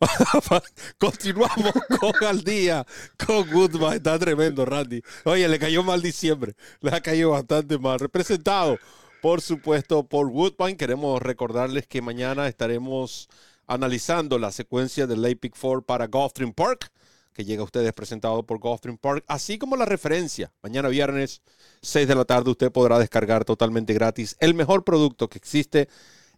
Continuamos 0.98 1.72
con 1.98 2.24
al 2.24 2.42
día, 2.42 2.84
con 3.24 3.50
Goodbye. 3.50 3.96
Está 3.96 4.18
tremendo, 4.18 4.64
Randy. 4.64 5.02
Oye, 5.24 5.48
le 5.48 5.58
cayó 5.58 5.82
mal 5.82 6.02
diciembre. 6.02 6.54
Le 6.80 6.94
ha 6.94 7.00
caído 7.00 7.30
bastante 7.30 7.78
mal. 7.78 7.98
Representado, 7.98 8.78
por 9.20 9.40
supuesto, 9.40 10.06
por 10.06 10.26
Woodbine. 10.26 10.76
Queremos 10.76 11.20
recordarles 11.22 11.86
que 11.86 12.02
mañana 12.02 12.48
estaremos 12.48 13.28
analizando 13.66 14.38
la 14.38 14.52
secuencia 14.52 15.06
del 15.06 15.22
Lake 15.22 15.36
Pick 15.36 15.56
4 15.58 15.82
para 15.82 16.06
Gulfstream 16.06 16.52
Park, 16.52 16.90
que 17.32 17.44
llega 17.44 17.62
a 17.62 17.64
ustedes 17.64 17.92
presentado 17.92 18.44
por 18.44 18.58
Gulfstream 18.58 18.96
Park, 18.96 19.24
así 19.26 19.58
como 19.58 19.76
la 19.76 19.84
referencia. 19.84 20.52
Mañana 20.62 20.88
viernes, 20.88 21.42
6 21.82 22.08
de 22.08 22.14
la 22.14 22.24
tarde, 22.24 22.50
usted 22.50 22.72
podrá 22.72 22.98
descargar 22.98 23.44
totalmente 23.44 23.92
gratis 23.92 24.36
el 24.40 24.54
mejor 24.54 24.84
producto 24.84 25.28
que 25.28 25.38
existe 25.38 25.88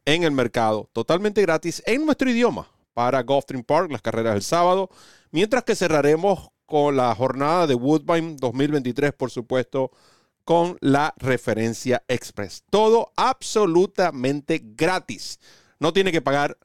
en 0.04 0.24
el 0.24 0.32
mercado, 0.32 0.88
totalmente 0.92 1.42
gratis 1.42 1.82
en 1.86 2.04
nuestro 2.04 2.30
idioma 2.30 2.68
para 2.94 3.22
Gulfstream 3.22 3.62
Park, 3.62 3.92
las 3.92 4.02
carreras 4.02 4.34
del 4.34 4.42
sábado, 4.42 4.90
mientras 5.30 5.62
que 5.62 5.76
cerraremos 5.76 6.48
con 6.66 6.96
la 6.96 7.14
jornada 7.14 7.66
de 7.66 7.74
Woodbine 7.74 8.36
2023, 8.36 9.12
por 9.12 9.30
supuesto, 9.30 9.92
con 10.44 10.78
la 10.80 11.14
referencia 11.18 12.02
express. 12.08 12.64
Todo 12.70 13.12
absolutamente 13.16 14.62
gratis. 14.64 15.38
No 15.78 15.92
tiene 15.92 16.10
que 16.10 16.22
pagar 16.22 16.58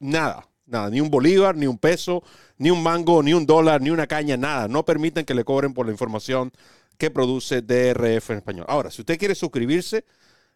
nada, 0.00 0.48
nada, 0.66 0.90
ni 0.90 1.00
un 1.00 1.10
bolívar, 1.10 1.56
ni 1.56 1.66
un 1.66 1.78
peso, 1.78 2.22
ni 2.58 2.70
un 2.70 2.82
mango, 2.82 3.22
ni 3.22 3.34
un 3.34 3.46
dólar, 3.46 3.80
ni 3.80 3.90
una 3.90 4.06
caña, 4.06 4.36
nada. 4.36 4.68
No 4.68 4.84
permiten 4.84 5.24
que 5.24 5.34
le 5.34 5.44
cobren 5.44 5.74
por 5.74 5.86
la 5.86 5.92
información 5.92 6.52
que 6.98 7.10
produce 7.10 7.62
DRF 7.62 8.30
en 8.30 8.38
español. 8.38 8.66
Ahora, 8.68 8.90
si 8.90 9.02
usted 9.02 9.18
quiere 9.18 9.34
suscribirse, 9.34 10.04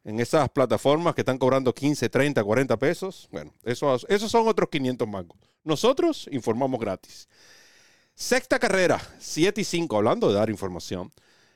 en 0.05 0.21
esas 0.21 0.49
plataformas 0.51 1.15
que 1.15 1.21
están 1.23 1.39
cobrando 1.39 1.75
15, 1.75 2.09
30, 2.09 2.43
40 2.43 2.79
pesos. 2.79 3.29
Bueno, 3.31 3.53
esos, 3.65 4.07
esos 4.09 4.31
son 4.31 4.49
otros 4.49 4.69
500 4.71 5.07
mangos. 5.07 5.39
Nosotros 5.65 6.29
informamos 6.33 6.81
gratis. 6.81 7.29
Sexta 8.15 8.59
carrera, 8.59 9.01
7 9.19 9.61
y 9.61 9.65
5, 9.65 9.97
hablando 9.97 10.29
de 10.29 10.35
dar 10.35 10.51
información. 10.51 11.11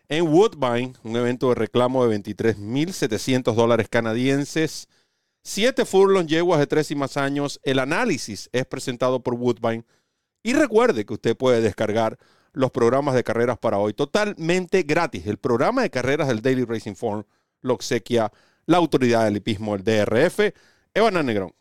En 0.09 0.27
Woodbine, 0.29 0.95
un 1.03 1.17
evento 1.17 1.49
de 1.49 1.55
reclamo 1.55 2.07
de 2.07 2.19
23.700 2.19 3.55
dólares 3.55 3.89
canadienses. 3.89 4.89
Siete 5.47 5.85
furlong 5.85 6.27
yeguas 6.27 6.59
de 6.59 6.67
tres 6.67 6.91
y 6.91 6.95
más 6.95 7.19
años. 7.19 7.61
El 7.65 7.79
análisis 7.79 8.49
es 8.53 8.65
presentado 8.65 9.23
por 9.23 9.35
Woodbine. 9.35 9.85
Y 10.43 10.55
recuerde 10.55 11.05
que 11.05 11.13
usted 11.13 11.37
puede 11.37 11.61
descargar 11.61 12.19
los 12.55 12.71
programas 12.71 13.15
de 13.15 13.25
carreras 13.25 13.59
para 13.59 13.79
hoy 13.79 13.93
totalmente 13.93 14.83
gratis. 14.85 15.27
El 15.27 15.37
programa 15.37 15.83
de 15.83 15.91
carreras 15.91 16.29
del 16.29 16.41
Daily 16.41 16.65
Racing 16.65 16.95
Form 16.95 17.25
lo 17.61 17.75
obsequia 17.75 18.33
la 18.65 18.79
autoridad 18.79 19.25
del 19.25 19.37
hipismo, 19.37 19.75
el 19.75 19.85
DRF. 19.85 20.41
Evan 20.95 21.27
Negrón. 21.27 21.53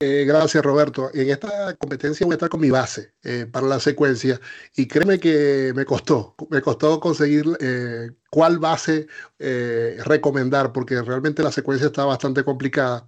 Eh, 0.00 0.24
gracias, 0.24 0.64
Roberto. 0.64 1.10
En 1.12 1.28
esta 1.28 1.74
competencia 1.76 2.24
voy 2.24 2.34
a 2.34 2.36
estar 2.36 2.48
con 2.48 2.60
mi 2.60 2.70
base 2.70 3.14
eh, 3.24 3.46
para 3.50 3.66
la 3.66 3.80
secuencia 3.80 4.40
y 4.76 4.86
créeme 4.86 5.18
que 5.18 5.72
me 5.74 5.84
costó, 5.84 6.36
me 6.50 6.62
costó 6.62 7.00
conseguir 7.00 7.44
eh, 7.58 8.12
cuál 8.30 8.60
base 8.60 9.08
recomendar 10.04 10.72
porque 10.72 11.02
realmente 11.02 11.42
la 11.42 11.50
secuencia 11.50 11.88
está 11.88 12.04
bastante 12.04 12.44
complicada 12.44 13.04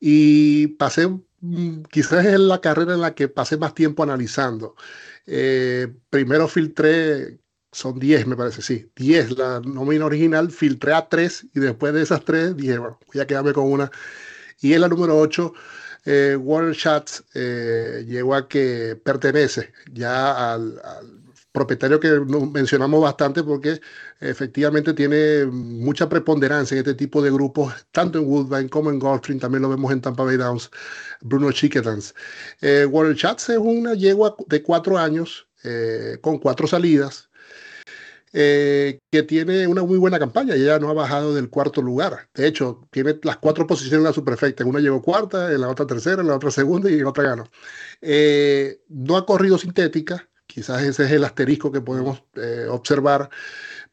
y 0.00 0.68
pasé, 0.68 1.08
mm, 1.08 1.82
quizás 1.90 2.24
es 2.26 2.40
la 2.40 2.60
carrera 2.60 2.94
en 2.94 3.02
la 3.02 3.14
que 3.14 3.28
pasé 3.28 3.56
más 3.58 3.74
tiempo 3.74 4.02
analizando. 4.02 4.76
primero 6.10 6.48
filtré 6.48 7.38
son 7.72 7.98
10, 7.98 8.26
me 8.26 8.36
parece, 8.36 8.62
sí, 8.62 8.90
10 8.96 9.32
la 9.38 9.60
nómina 9.60 10.06
original, 10.06 10.50
filtré 10.50 10.94
a 10.94 11.08
3 11.08 11.46
y 11.54 11.60
después 11.60 11.92
de 11.94 12.02
esas 12.02 12.24
3 12.24 12.56
dije, 12.56 12.78
bueno, 12.78 12.98
voy 13.12 13.20
a 13.22 13.26
quedarme 13.26 13.52
con 13.52 13.70
una. 13.70 13.90
Y 14.60 14.72
en 14.74 14.80
la 14.82 14.88
número 14.88 15.18
8, 15.18 15.52
eh, 16.04 16.38
Schatz 16.74 17.24
eh, 17.34 18.04
que 18.48 19.00
pertenece 19.02 19.72
ya 19.92 20.52
al, 20.52 20.80
propietario 21.54 22.00
que 22.00 22.10
mencionamos 22.52 23.00
bastante 23.00 23.44
porque 23.44 23.80
efectivamente 24.20 24.92
tiene 24.92 25.46
mucha 25.46 26.08
preponderancia 26.08 26.74
en 26.74 26.80
este 26.80 26.94
tipo 26.94 27.22
de 27.22 27.30
grupos, 27.30 27.72
tanto 27.92 28.18
en 28.18 28.26
Woodbine 28.26 28.68
como 28.68 28.90
en 28.90 28.98
Gulfstream, 28.98 29.38
también 29.38 29.62
lo 29.62 29.68
vemos 29.68 29.92
en 29.92 30.00
Tampa 30.00 30.24
Bay 30.24 30.36
Downs, 30.36 30.68
Bruno 31.20 31.52
Chiquetans. 31.52 32.12
Eh, 32.60 32.88
Schatz 33.14 33.50
es 33.50 33.58
una 33.58 33.94
yegua 33.94 34.34
de 34.48 34.64
4 34.64 34.98
años, 34.98 35.46
eh, 35.62 36.18
con 36.20 36.38
4 36.38 36.66
salidas, 36.66 37.30
eh, 38.36 38.98
que 39.12 39.22
tiene 39.22 39.68
una 39.68 39.84
muy 39.84 39.96
buena 39.96 40.18
campaña 40.18 40.56
ella 40.56 40.80
no 40.80 40.88
ha 40.88 40.92
bajado 40.92 41.36
del 41.36 41.48
cuarto 41.48 41.80
lugar. 41.80 42.28
De 42.34 42.48
hecho, 42.48 42.80
tiene 42.90 43.16
las 43.22 43.36
cuatro 43.36 43.64
posiciones 43.64 43.98
en 43.98 44.04
la 44.04 44.12
superfecta. 44.12 44.64
En 44.64 44.70
una 44.70 44.80
llegó 44.80 45.00
cuarta, 45.00 45.52
en 45.52 45.60
la 45.60 45.68
otra 45.68 45.86
tercera, 45.86 46.20
en 46.20 46.26
la 46.26 46.34
otra 46.34 46.50
segunda 46.50 46.90
y 46.90 46.94
en 46.94 47.06
otra 47.06 47.22
ganó. 47.22 47.44
Eh, 48.00 48.80
no 48.88 49.16
ha 49.16 49.24
corrido 49.24 49.56
sintética, 49.56 50.28
quizás 50.46 50.82
ese 50.82 51.04
es 51.04 51.12
el 51.12 51.22
asterisco 51.22 51.70
que 51.70 51.80
podemos 51.80 52.24
eh, 52.34 52.66
observar, 52.68 53.30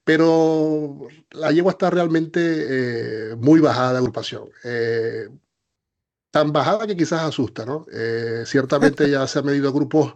pero 0.03 1.07
la 1.29 1.51
yegua 1.51 1.73
está 1.73 1.91
realmente 1.91 3.35
muy 3.37 3.59
bajada 3.59 3.91
de 3.91 3.97
agrupación 3.99 4.49
tan 6.31 6.51
bajada 6.51 6.87
que 6.87 6.95
quizás 6.95 7.21
asusta, 7.21 7.65
¿no? 7.65 7.85
ciertamente 8.45 9.09
ya 9.09 9.27
se 9.27 9.39
ha 9.39 9.41
medido 9.43 9.71
grupos 9.71 10.15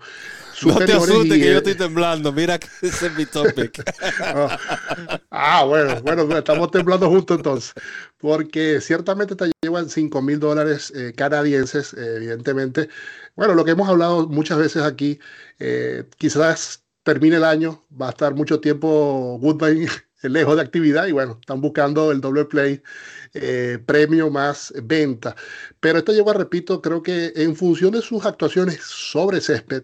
no 0.63 0.77
te 0.77 0.93
asustes 0.93 1.37
que 1.37 1.51
yo 1.51 1.57
estoy 1.57 1.75
temblando. 1.75 2.31
Mira 2.31 2.59
que 2.59 2.67
ese 2.87 3.07
es 3.07 3.15
mi 3.15 3.25
topic. 3.25 3.83
ah, 5.31 5.63
bueno, 5.65 6.01
bueno, 6.01 6.37
estamos 6.37 6.71
temblando 6.71 7.09
juntos 7.09 7.37
entonces. 7.37 7.73
Porque 8.17 8.81
ciertamente 8.81 9.35
te 9.35 9.51
llevan 9.61 9.89
5 9.89 10.21
mil 10.21 10.39
dólares 10.39 10.91
eh, 10.95 11.13
canadienses, 11.15 11.93
evidentemente. 11.93 12.89
Bueno, 13.35 13.53
lo 13.53 13.65
que 13.65 13.71
hemos 13.71 13.89
hablado 13.89 14.27
muchas 14.27 14.57
veces 14.57 14.83
aquí, 14.83 15.19
eh, 15.59 16.05
quizás 16.17 16.83
termine 17.03 17.37
el 17.37 17.43
año, 17.43 17.85
va 18.01 18.07
a 18.07 18.09
estar 18.11 18.33
mucho 18.33 18.59
tiempo 18.59 19.37
Woodbine 19.41 19.87
lejos 20.23 20.55
de 20.55 20.61
actividad 20.63 21.05
y 21.07 21.11
bueno, 21.11 21.37
están 21.39 21.61
buscando 21.61 22.11
el 22.11 22.21
doble 22.21 22.45
play, 22.45 22.81
eh, 23.33 23.79
premio 23.85 24.29
más 24.29 24.73
venta. 24.83 25.35
Pero 25.79 25.99
esto 25.99 26.13
lleva, 26.13 26.33
repito, 26.33 26.81
creo 26.81 27.03
que 27.03 27.31
en 27.35 27.55
función 27.55 27.91
de 27.91 28.01
sus 28.01 28.25
actuaciones 28.25 28.79
sobre 28.81 29.41
césped, 29.41 29.83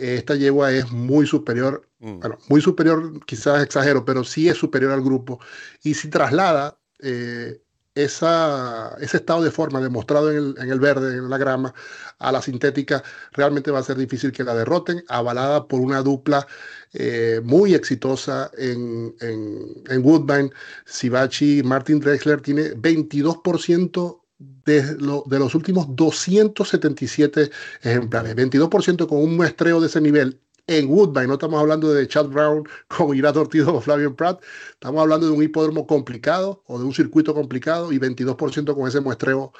esta 0.00 0.34
yegua 0.34 0.72
es 0.72 0.90
muy 0.90 1.26
superior, 1.26 1.88
mm. 2.00 2.20
bueno, 2.20 2.38
muy 2.48 2.60
superior, 2.60 3.24
quizás 3.26 3.62
exagero, 3.62 4.04
pero 4.04 4.24
sí 4.24 4.48
es 4.48 4.56
superior 4.56 4.92
al 4.92 5.02
grupo. 5.02 5.40
Y 5.82 5.94
si 5.94 6.08
traslada 6.08 6.78
eh, 7.00 7.60
esa, 7.94 8.96
ese 9.00 9.18
estado 9.18 9.42
de 9.42 9.50
forma 9.50 9.80
demostrado 9.80 10.30
en 10.30 10.36
el, 10.36 10.54
en 10.58 10.70
el, 10.70 10.80
verde, 10.80 11.16
en 11.16 11.28
la 11.28 11.38
grama, 11.38 11.74
a 12.18 12.32
la 12.32 12.40
sintética, 12.40 13.02
realmente 13.32 13.70
va 13.70 13.80
a 13.80 13.82
ser 13.82 13.96
difícil 13.96 14.32
que 14.32 14.44
la 14.44 14.54
derroten, 14.54 15.04
avalada 15.08 15.66
por 15.66 15.80
una 15.80 16.02
dupla 16.02 16.46
eh, 16.92 17.40
muy 17.42 17.74
exitosa 17.74 18.50
en, 18.56 19.14
en, 19.20 19.82
en 19.88 20.04
Woodbine. 20.04 20.50
Sibachi 20.86 21.62
Martin 21.62 22.00
Drexler 22.00 22.40
tiene 22.40 22.74
22% 22.74 24.19
de, 24.40 24.96
los 24.98 25.54
últimos 25.54 25.94
277 25.94 27.50
ejemplares, 27.82 28.34
22% 28.34 29.06
con 29.06 29.18
un 29.18 29.36
muestreo 29.36 29.80
de 29.80 29.86
ese 29.86 30.00
nivel 30.00 30.40
en 30.66 30.88
Woodbine. 30.88 31.26
No 31.26 31.34
estamos 31.34 31.60
hablando 31.60 31.92
de 31.92 32.08
Chad 32.08 32.26
Brown 32.26 32.66
con 32.88 33.14
Irato 33.16 33.42
Ortiz 33.42 33.62
o 33.66 33.80
Flavio 33.80 34.14
Pratt. 34.16 34.42
Estamos 34.72 35.02
hablando 35.02 35.26
de 35.26 35.32
un 35.32 35.42
hipódromo 35.42 35.86
complicado 35.86 36.62
o 36.66 36.78
de 36.78 36.84
un 36.84 36.94
circuito 36.94 37.34
complicado 37.34 37.92
y 37.92 37.98
22% 37.98 38.74
con 38.74 38.88
ese 38.88 39.00
muestreo 39.00 39.52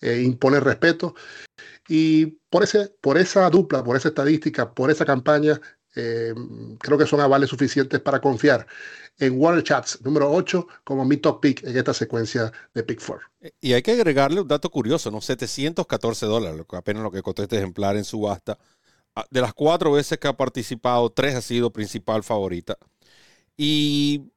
eh, 0.00 0.22
impone 0.22 0.60
respeto. 0.60 1.14
Y 1.88 2.26
por, 2.50 2.64
ese, 2.64 2.92
por 3.00 3.18
esa 3.18 3.48
dupla, 3.50 3.84
por 3.84 3.96
esa 3.96 4.08
estadística, 4.08 4.74
por 4.74 4.90
esa 4.90 5.04
campaña, 5.04 5.60
eh, 5.94 6.34
creo 6.80 6.98
que 6.98 7.06
son 7.06 7.20
avales 7.20 7.50
suficientes 7.50 8.00
para 8.00 8.20
confiar 8.20 8.66
en 9.18 9.38
Water 9.38 9.62
Chats 9.62 10.00
número 10.02 10.30
8 10.32 10.66
como 10.82 11.04
mi 11.04 11.16
top 11.16 11.40
pick 11.40 11.64
en 11.64 11.76
esta 11.76 11.94
secuencia 11.94 12.52
de 12.72 12.82
Pick 12.82 13.02
4. 13.04 13.26
Y 13.60 13.72
hay 13.72 13.82
que 13.82 13.92
agregarle 13.92 14.40
un 14.40 14.48
dato 14.48 14.70
curioso, 14.70 15.10
¿no? 15.10 15.20
714 15.20 16.26
dólares, 16.26 16.60
apenas 16.72 17.02
lo 17.02 17.10
que 17.10 17.22
costó 17.22 17.42
este 17.42 17.56
ejemplar 17.56 17.96
en 17.96 18.04
subasta. 18.04 18.58
Ah, 19.16 19.26
de 19.30 19.40
las 19.40 19.54
cuatro 19.54 19.92
veces 19.92 20.18
que 20.18 20.26
ha 20.26 20.36
participado, 20.36 21.10
tres 21.10 21.34
ha 21.36 21.42
sido 21.42 21.72
principal 21.72 22.24
favorita. 22.24 22.76
Y 23.56 24.32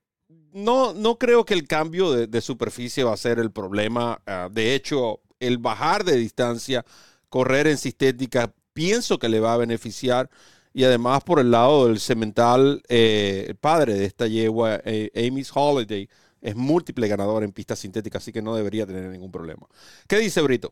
no, 0.53 0.93
no 0.93 1.17
creo 1.17 1.45
que 1.45 1.53
el 1.55 1.67
cambio 1.67 2.11
de, 2.11 2.41
superficie 2.41 3.03
va 3.03 3.13
a 3.13 3.17
ser 3.17 3.39
el 3.39 3.51
problema. 3.51 4.21
Ah, 4.25 4.49
de 4.51 4.75
hecho, 4.75 5.21
el 5.39 5.57
bajar 5.57 6.03
de 6.03 6.15
distancia, 6.17 6.85
correr 7.29 7.67
en 7.67 7.77
sistética, 7.77 8.53
pienso 8.73 9.17
que 9.17 9.29
le 9.29 9.39
va 9.39 9.53
a 9.53 9.57
beneficiar 9.57 10.29
y 10.77 10.83
además 10.83 11.23
por 11.23 11.39
el 11.39 11.49
lado 11.49 11.87
del 11.87 11.99
cemental, 11.99 12.83
eh, 12.87 13.45
el 13.47 13.55
padre 13.55 13.95
de 13.95 14.05
esta 14.05 14.27
yegua, 14.27 14.79
eh, 14.85 15.09
Amy's 15.27 15.51
Holiday, 15.51 16.07
es 16.39 16.55
múltiple 16.55 17.07
ganador 17.07 17.43
en 17.43 17.51
pista 17.51 17.75
sintética, 17.75 18.19
así 18.19 18.31
que 18.31 18.43
no 18.43 18.55
debería 18.55 18.85
tener 18.85 19.09
ningún 19.09 19.31
problema. 19.31 19.65
¿Qué 20.07 20.19
dice 20.19 20.39
Brito? 20.39 20.71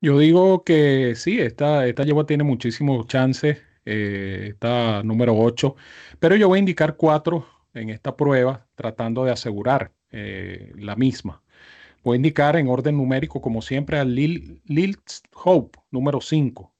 Yo 0.00 0.18
digo 0.18 0.64
que 0.64 1.12
sí, 1.14 1.38
esta, 1.38 1.86
esta 1.86 2.04
yegua 2.04 2.24
tiene 2.24 2.42
muchísimos 2.42 3.06
chances, 3.06 3.58
eh, 3.84 4.46
está 4.52 5.02
número 5.02 5.36
8, 5.36 5.76
pero 6.18 6.36
yo 6.36 6.48
voy 6.48 6.56
a 6.56 6.60
indicar 6.60 6.96
4 6.96 7.46
en 7.74 7.90
esta 7.90 8.16
prueba, 8.16 8.66
tratando 8.76 9.26
de 9.26 9.32
asegurar 9.32 9.92
la 10.10 10.96
misma. 10.96 11.42
Voy 12.02 12.14
a 12.14 12.16
indicar 12.16 12.56
en 12.56 12.68
orden 12.68 12.96
numérico, 12.96 13.42
como 13.42 13.60
siempre, 13.60 13.98
a 13.98 14.06
Lil, 14.06 14.62
Lil 14.64 14.96
Hope, 15.34 15.78
número 15.90 16.22
5. 16.22 16.75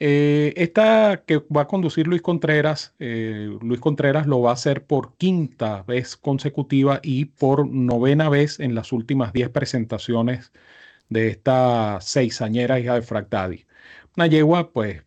Eh, 0.00 0.54
esta 0.56 1.24
que 1.26 1.38
va 1.38 1.62
a 1.62 1.66
conducir 1.66 2.06
Luis 2.06 2.22
Contreras, 2.22 2.94
eh, 3.00 3.48
Luis 3.60 3.80
Contreras 3.80 4.26
lo 4.28 4.40
va 4.40 4.50
a 4.50 4.52
hacer 4.54 4.86
por 4.86 5.16
quinta 5.16 5.82
vez 5.82 6.16
consecutiva 6.16 7.00
y 7.02 7.24
por 7.26 7.68
novena 7.68 8.28
vez 8.28 8.60
en 8.60 8.74
las 8.76 8.92
últimas 8.92 9.32
10 9.32 9.50
presentaciones 9.50 10.52
de 11.08 11.28
esta 11.28 12.00
seisañera 12.00 12.80
hija 12.80 12.94
de 12.94 13.02
Fractadi. 13.02 13.66
Una 14.16 14.26
yegua, 14.28 14.72
pues, 14.72 15.04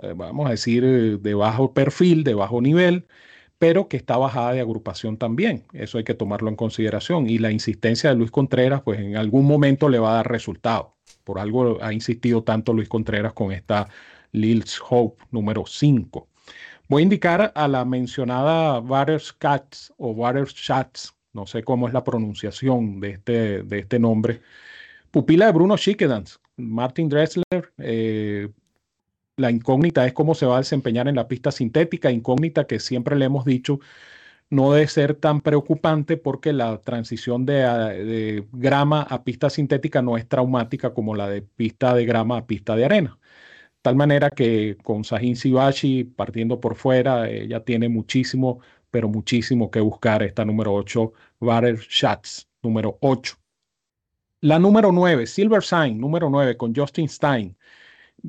eh, 0.00 0.12
vamos 0.16 0.46
a 0.46 0.50
decir, 0.50 1.20
de 1.20 1.34
bajo 1.34 1.74
perfil, 1.74 2.24
de 2.24 2.34
bajo 2.34 2.60
nivel, 2.60 3.06
pero 3.58 3.88
que 3.88 3.96
está 3.98 4.16
bajada 4.18 4.52
de 4.54 4.60
agrupación 4.60 5.18
también. 5.18 5.66
Eso 5.74 5.98
hay 5.98 6.04
que 6.04 6.14
tomarlo 6.14 6.50
en 6.50 6.56
consideración. 6.56 7.28
Y 7.28 7.38
la 7.38 7.52
insistencia 7.52 8.10
de 8.10 8.16
Luis 8.16 8.30
Contreras, 8.32 8.82
pues 8.82 9.00
en 9.00 9.16
algún 9.16 9.46
momento 9.46 9.88
le 9.88 10.00
va 10.00 10.12
a 10.12 10.14
dar 10.16 10.30
resultado. 10.30 10.97
Por 11.24 11.38
algo 11.38 11.78
ha 11.82 11.92
insistido 11.92 12.42
tanto 12.42 12.72
Luis 12.72 12.88
Contreras 12.88 13.32
con 13.32 13.52
esta 13.52 13.88
Lil's 14.32 14.80
Hope 14.88 15.22
número 15.30 15.64
5. 15.66 16.28
Voy 16.88 17.02
a 17.02 17.04
indicar 17.04 17.52
a 17.54 17.68
la 17.68 17.84
mencionada 17.84 18.82
Cats 19.38 19.92
o 19.98 20.14
Chats, 20.46 21.14
no 21.34 21.46
sé 21.46 21.62
cómo 21.62 21.86
es 21.86 21.92
la 21.92 22.02
pronunciación 22.02 23.00
de 23.00 23.10
este, 23.10 23.62
de 23.62 23.78
este 23.80 23.98
nombre, 23.98 24.40
pupila 25.10 25.46
de 25.46 25.52
Bruno 25.52 25.76
Schickedans, 25.76 26.40
Martin 26.56 27.08
Dressler. 27.08 27.72
Eh, 27.78 28.48
la 29.36 29.50
incógnita 29.50 30.06
es 30.06 30.12
cómo 30.14 30.34
se 30.34 30.46
va 30.46 30.56
a 30.56 30.58
desempeñar 30.58 31.08
en 31.08 31.14
la 31.14 31.28
pista 31.28 31.52
sintética, 31.52 32.10
incógnita 32.10 32.66
que 32.66 32.80
siempre 32.80 33.16
le 33.16 33.26
hemos 33.26 33.44
dicho 33.44 33.80
no 34.50 34.72
debe 34.72 34.86
ser 34.88 35.14
tan 35.14 35.40
preocupante 35.40 36.16
porque 36.16 36.52
la 36.52 36.80
transición 36.80 37.44
de, 37.46 38.46
grama 38.52 39.02
a 39.02 39.24
pista 39.24 39.50
sintética 39.50 40.02
no 40.02 40.16
es 40.16 40.28
traumática 40.28 40.94
como 40.94 41.14
la 41.14 41.28
de 41.28 41.42
pista 41.42 41.94
de 41.94 42.06
grama 42.06 42.38
a 42.38 42.46
pista 42.46 42.76
de 42.76 42.84
arena. 42.84 43.18
Tal 43.82 43.96
manera 43.96 44.30
que 44.30 44.76
con 44.82 45.04
Sahin 45.04 45.36
Sibashi 45.36 46.04
partiendo 46.04 46.60
por 46.60 46.76
fuera, 46.76 47.28
ella 47.30 47.64
tiene 47.64 47.88
muchísimo, 47.88 48.60
pero 48.90 49.08
muchísimo 49.08 49.70
que 49.70 49.80
buscar 49.80 50.22
esta 50.22 50.44
número 50.44 50.74
8, 50.74 51.12
Batter 51.40 51.78
Shots, 51.78 52.48
número 52.62 52.98
8. 53.00 53.36
La 54.40 54.58
número 54.58 54.92
9, 54.92 55.26
Silver 55.26 55.62
Sign, 55.62 55.98
número 55.98 56.30
9, 56.30 56.56
con 56.56 56.74
Justin 56.74 57.08
Stein. 57.08 57.56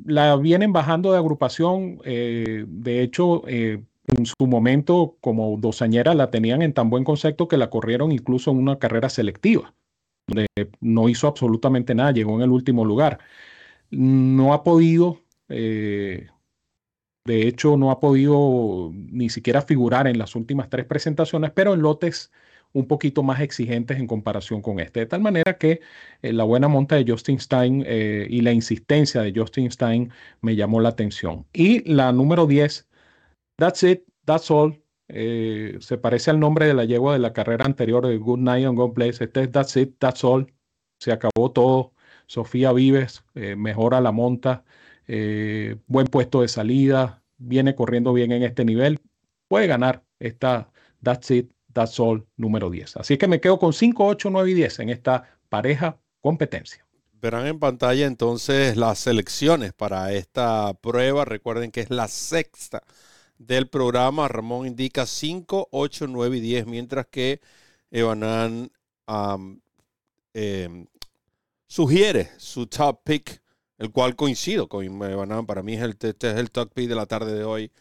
La 0.04 0.36
vienen 0.36 0.72
bajando 0.72 1.12
de 1.12 1.18
agrupación. 1.18 2.00
Eh, 2.04 2.64
de 2.68 3.02
hecho, 3.02 3.42
eh, 3.48 3.82
en 4.06 4.26
su 4.26 4.46
momento 4.46 5.16
como 5.20 5.56
dosañera 5.58 6.14
la 6.14 6.30
tenían 6.30 6.62
en 6.62 6.72
tan 6.72 6.90
buen 6.90 7.04
concepto 7.04 7.48
que 7.48 7.56
la 7.56 7.70
corrieron 7.70 8.12
incluso 8.12 8.50
en 8.50 8.58
una 8.58 8.78
carrera 8.78 9.08
selectiva, 9.08 9.74
donde 10.26 10.46
no 10.80 11.08
hizo 11.08 11.26
absolutamente 11.28 11.94
nada, 11.94 12.12
llegó 12.12 12.36
en 12.36 12.42
el 12.42 12.50
último 12.50 12.84
lugar. 12.84 13.18
No 13.90 14.54
ha 14.54 14.62
podido, 14.64 15.20
eh, 15.48 16.28
de 17.24 17.48
hecho, 17.48 17.76
no 17.76 17.90
ha 17.90 18.00
podido 18.00 18.92
ni 18.94 19.28
siquiera 19.30 19.62
figurar 19.62 20.06
en 20.06 20.18
las 20.18 20.34
últimas 20.36 20.70
tres 20.70 20.86
presentaciones, 20.86 21.50
pero 21.52 21.74
en 21.74 21.82
lotes 21.82 22.30
un 22.72 22.86
poquito 22.86 23.22
más 23.22 23.40
exigentes 23.40 23.98
en 23.98 24.06
comparación 24.06 24.62
con 24.62 24.80
este. 24.80 25.00
De 25.00 25.06
tal 25.06 25.20
manera 25.20 25.58
que 25.58 25.80
eh, 26.22 26.32
la 26.32 26.44
buena 26.44 26.68
monta 26.68 26.96
de 26.96 27.04
Justin 27.10 27.40
Stein 27.40 27.84
eh, 27.86 28.26
y 28.28 28.42
la 28.42 28.52
insistencia 28.52 29.22
de 29.22 29.32
Justin 29.34 29.70
Stein 29.70 30.12
me 30.40 30.56
llamó 30.56 30.80
la 30.80 30.90
atención. 30.90 31.46
Y 31.52 31.88
la 31.92 32.12
número 32.12 32.46
10, 32.46 32.88
That's 33.60 33.82
it, 33.82 34.04
that's 34.24 34.50
all. 34.50 34.82
Eh, 35.08 35.76
se 35.80 35.98
parece 35.98 36.30
al 36.30 36.40
nombre 36.40 36.66
de 36.66 36.72
la 36.72 36.86
yegua 36.86 37.12
de 37.12 37.18
la 37.18 37.34
carrera 37.34 37.66
anterior 37.66 38.06
de 38.06 38.16
Good 38.16 38.38
Night 38.38 38.66
and 38.66 38.74
God 38.74 38.94
Bless. 38.94 39.20
Este 39.20 39.42
es 39.42 39.52
That's 39.52 39.76
it, 39.76 39.96
that's 39.98 40.24
all. 40.24 40.50
Se 40.98 41.12
acabó 41.12 41.52
todo. 41.52 41.92
Sofía 42.26 42.72
Vives 42.72 43.22
eh, 43.34 43.56
mejora 43.56 44.00
la 44.00 44.12
monta. 44.12 44.64
Eh, 45.06 45.76
buen 45.88 46.06
puesto 46.06 46.40
de 46.40 46.48
salida. 46.48 47.22
Viene 47.36 47.74
corriendo 47.74 48.14
bien 48.14 48.32
en 48.32 48.44
este 48.44 48.64
nivel. 48.64 48.98
Puede 49.46 49.66
ganar 49.66 50.04
esta 50.20 50.70
That's 51.02 51.30
it, 51.30 51.50
that's 51.74 52.00
all 52.00 52.26
número 52.38 52.70
10. 52.70 52.96
Así 52.96 53.18
que 53.18 53.28
me 53.28 53.42
quedo 53.42 53.58
con 53.58 53.74
5, 53.74 54.06
8, 54.06 54.30
9 54.30 54.50
y 54.50 54.54
10 54.54 54.78
en 54.78 54.88
esta 54.88 55.38
pareja 55.50 55.98
competencia. 56.22 56.86
Verán 57.20 57.46
en 57.46 57.58
pantalla 57.58 58.06
entonces 58.06 58.78
las 58.78 59.00
selecciones 59.00 59.74
para 59.74 60.14
esta 60.14 60.72
prueba. 60.80 61.26
Recuerden 61.26 61.70
que 61.70 61.80
es 61.80 61.90
la 61.90 62.08
sexta 62.08 62.82
del 63.40 63.68
programa. 63.68 64.28
Ramón 64.28 64.66
indica 64.66 65.06
5, 65.06 65.68
8, 65.70 66.06
9 66.06 66.36
y 66.36 66.40
10, 66.40 66.66
mientras 66.66 67.06
que 67.06 67.40
Evanan 67.90 68.70
em, 70.34 70.86
sugiere 71.66 72.30
su 72.36 72.66
top 72.66 73.02
pick, 73.02 73.42
el 73.78 73.90
cual 73.90 74.14
coincido 74.14 74.68
con 74.68 74.84
Evanan. 74.84 75.46
Para 75.46 75.62
mí 75.62 75.74
este 75.74 76.10
es 76.10 76.36
el 76.36 76.50
top 76.50 76.72
pick 76.72 76.88
de 76.88 76.94
la 76.94 77.06
tarde 77.06 77.34
de 77.34 77.44
hoy. 77.44 77.72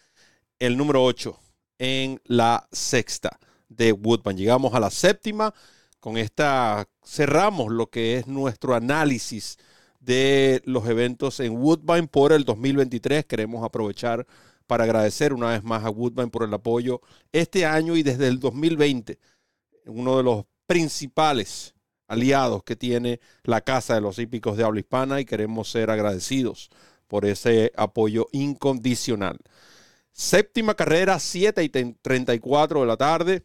El 0.57 0.77
número 0.77 1.03
8 1.03 1.37
en 1.77 2.21
la 2.25 2.67
sexta 2.71 3.37
de 3.67 3.91
Woodbine. 3.91 4.37
Llegamos 4.39 4.73
a 4.73 4.79
la 4.79 4.89
séptima. 4.89 5.53
Con 5.99 6.17
esta 6.17 6.87
cerramos 7.05 7.71
lo 7.71 7.89
que 7.89 8.17
es 8.17 8.27
nuestro 8.27 8.73
análisis 8.73 9.57
de 9.99 10.61
los 10.65 10.87
eventos 10.87 11.41
en 11.41 11.57
Woodbine 11.57 12.07
por 12.07 12.31
el 12.31 12.45
2023. 12.45 13.25
Queremos 13.25 13.63
aprovechar 13.65 14.25
para 14.69 14.83
agradecer 14.83 15.33
una 15.33 15.49
vez 15.49 15.63
más 15.63 15.83
a 15.83 15.89
Woodbine 15.89 16.27
por 16.27 16.43
el 16.43 16.53
apoyo 16.53 17.01
este 17.31 17.65
año 17.65 17.97
y 17.97 18.03
desde 18.03 18.27
el 18.27 18.39
2020, 18.39 19.17
uno 19.87 20.17
de 20.17 20.21
los 20.21 20.45
principales 20.67 21.73
aliados 22.07 22.61
que 22.63 22.75
tiene 22.75 23.19
la 23.41 23.61
Casa 23.61 23.95
de 23.95 24.01
los 24.01 24.19
Hípicos 24.19 24.57
de 24.57 24.63
Habla 24.63 24.81
Hispana 24.81 25.19
y 25.19 25.25
queremos 25.25 25.71
ser 25.71 25.89
agradecidos 25.89 26.69
por 27.07 27.25
ese 27.25 27.71
apoyo 27.77 28.27
incondicional. 28.31 29.39
Séptima 30.11 30.75
carrera, 30.75 31.17
7 31.17 31.63
y 31.63 31.69
34 31.69 32.81
de 32.81 32.85
la 32.85 32.97
tarde, 32.97 33.43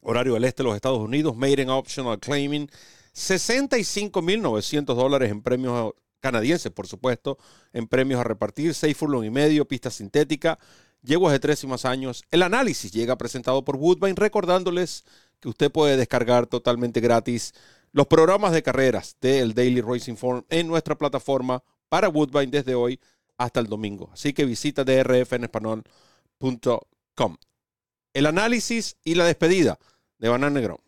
horario 0.00 0.32
del 0.32 0.44
este 0.44 0.62
de 0.62 0.68
los 0.70 0.76
Estados 0.76 1.00
Unidos, 1.00 1.36
Made 1.36 1.60
in 1.60 1.68
Optional 1.68 2.18
Claiming, 2.18 2.70
65.900 3.14 4.94
dólares 4.94 5.30
en 5.30 5.42
premios 5.42 5.92
canadienses, 6.22 6.72
por 6.72 6.86
supuesto, 6.86 7.36
en 7.74 7.86
premios 7.86 8.20
a 8.20 8.24
repartir, 8.24 8.72
seis 8.72 8.96
furlong 8.96 9.24
y 9.24 9.30
medio, 9.30 9.68
pista 9.68 9.90
sintética, 9.90 10.58
yeguas 11.02 11.32
de 11.32 11.40
tres 11.40 11.62
y 11.64 11.66
más 11.66 11.84
años. 11.84 12.24
El 12.30 12.42
análisis 12.42 12.90
llega 12.92 13.18
presentado 13.18 13.62
por 13.64 13.76
Woodbine, 13.76 14.14
recordándoles 14.14 15.04
que 15.40 15.50
usted 15.50 15.70
puede 15.70 15.98
descargar 15.98 16.46
totalmente 16.46 17.00
gratis 17.00 17.52
los 17.90 18.06
programas 18.06 18.52
de 18.52 18.62
carreras 18.62 19.16
del 19.20 19.52
Daily 19.52 19.82
Racing 19.82 20.16
Form 20.16 20.46
en 20.48 20.68
nuestra 20.68 20.96
plataforma 20.96 21.62
para 21.88 22.08
Woodbine 22.08 22.50
desde 22.50 22.74
hoy 22.74 22.98
hasta 23.36 23.60
el 23.60 23.66
domingo. 23.66 24.08
Así 24.12 24.32
que 24.32 24.46
visita 24.46 24.84
drfenespanol.com. 24.84 27.36
El 28.14 28.26
análisis 28.26 28.96
y 29.04 29.14
la 29.16 29.24
despedida 29.24 29.78
de 30.18 30.28
Banana 30.28 30.60
Negrón. 30.60 30.78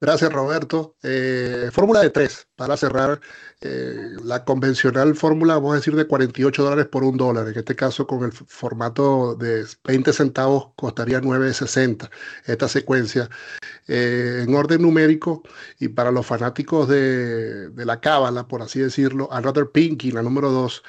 Gracias, 0.00 0.32
Roberto. 0.32 0.96
Eh, 1.02 1.70
fórmula 1.72 2.00
de 2.00 2.10
tres, 2.10 2.46
para 2.54 2.76
cerrar 2.76 3.20
eh, 3.60 4.12
la 4.22 4.44
convencional 4.44 5.16
fórmula, 5.16 5.54
vamos 5.54 5.72
a 5.72 5.76
decir, 5.76 5.96
de 5.96 6.06
48 6.06 6.62
dólares 6.62 6.86
por 6.86 7.02
un 7.02 7.16
dólar. 7.16 7.48
En 7.48 7.58
este 7.58 7.74
caso, 7.74 8.06
con 8.06 8.22
el 8.24 8.30
formato 8.32 9.34
de 9.34 9.66
20 9.84 10.12
centavos, 10.12 10.72
costaría 10.76 11.20
9.60 11.20 12.10
esta 12.46 12.68
secuencia. 12.68 13.28
Eh, 13.88 14.44
en 14.46 14.54
orden 14.54 14.82
numérico, 14.82 15.42
y 15.80 15.88
para 15.88 16.12
los 16.12 16.26
fanáticos 16.26 16.88
de, 16.88 17.70
la 17.74 18.00
cábala, 18.00 18.46
por 18.46 18.62
así 18.62 18.78
decirlo, 18.80 19.28
Another 19.32 19.70
Pinky, 19.72 20.12
la 20.12 20.22
número 20.22 20.50
2, 20.52 20.82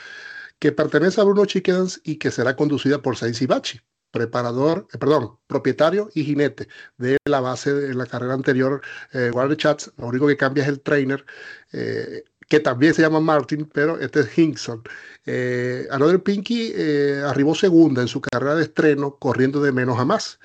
que 0.59 0.71
pertenece 0.71 1.21
a 1.21 1.23
Bruno 1.23 1.45
Chickens 1.45 2.01
y 2.03 2.17
que 2.17 2.31
será 2.31 2.55
conducida 2.55 3.01
por 3.01 3.17
Sainz 3.17 3.45
Bachi 3.47 3.81
preparador, 4.11 4.87
eh, 4.93 4.97
perdón, 4.97 5.37
propietario 5.47 6.09
y 6.13 6.23
jinete 6.23 6.67
de 6.97 7.17
la 7.25 7.39
base 7.41 7.73
de 7.73 7.93
la 7.93 8.05
carrera 8.05 8.33
anterior, 8.33 8.81
eh, 9.13 9.31
Chats. 9.57 9.91
Lo 9.97 10.07
único 10.07 10.27
que 10.27 10.37
cambia 10.37 10.63
es 10.63 10.69
el 10.69 10.81
trainer, 10.81 11.25
eh, 11.71 12.23
que 12.47 12.59
también 12.59 12.93
se 12.93 13.01
llama 13.01 13.19
Martin, 13.19 13.69
pero 13.71 13.99
este 13.99 14.21
es 14.21 14.37
Hinkson. 14.37 14.83
Eh, 15.25 15.87
Another 15.91 16.21
Pinky 16.21 16.71
eh, 16.75 17.21
arribó 17.25 17.53
segunda 17.53 18.01
en 18.01 18.07
su 18.07 18.21
carrera 18.21 18.55
de 18.55 18.63
estreno, 18.63 19.17
corriendo 19.17 19.61
de 19.61 19.71
menos 19.71 19.99
a 19.99 20.05
más. 20.05 20.39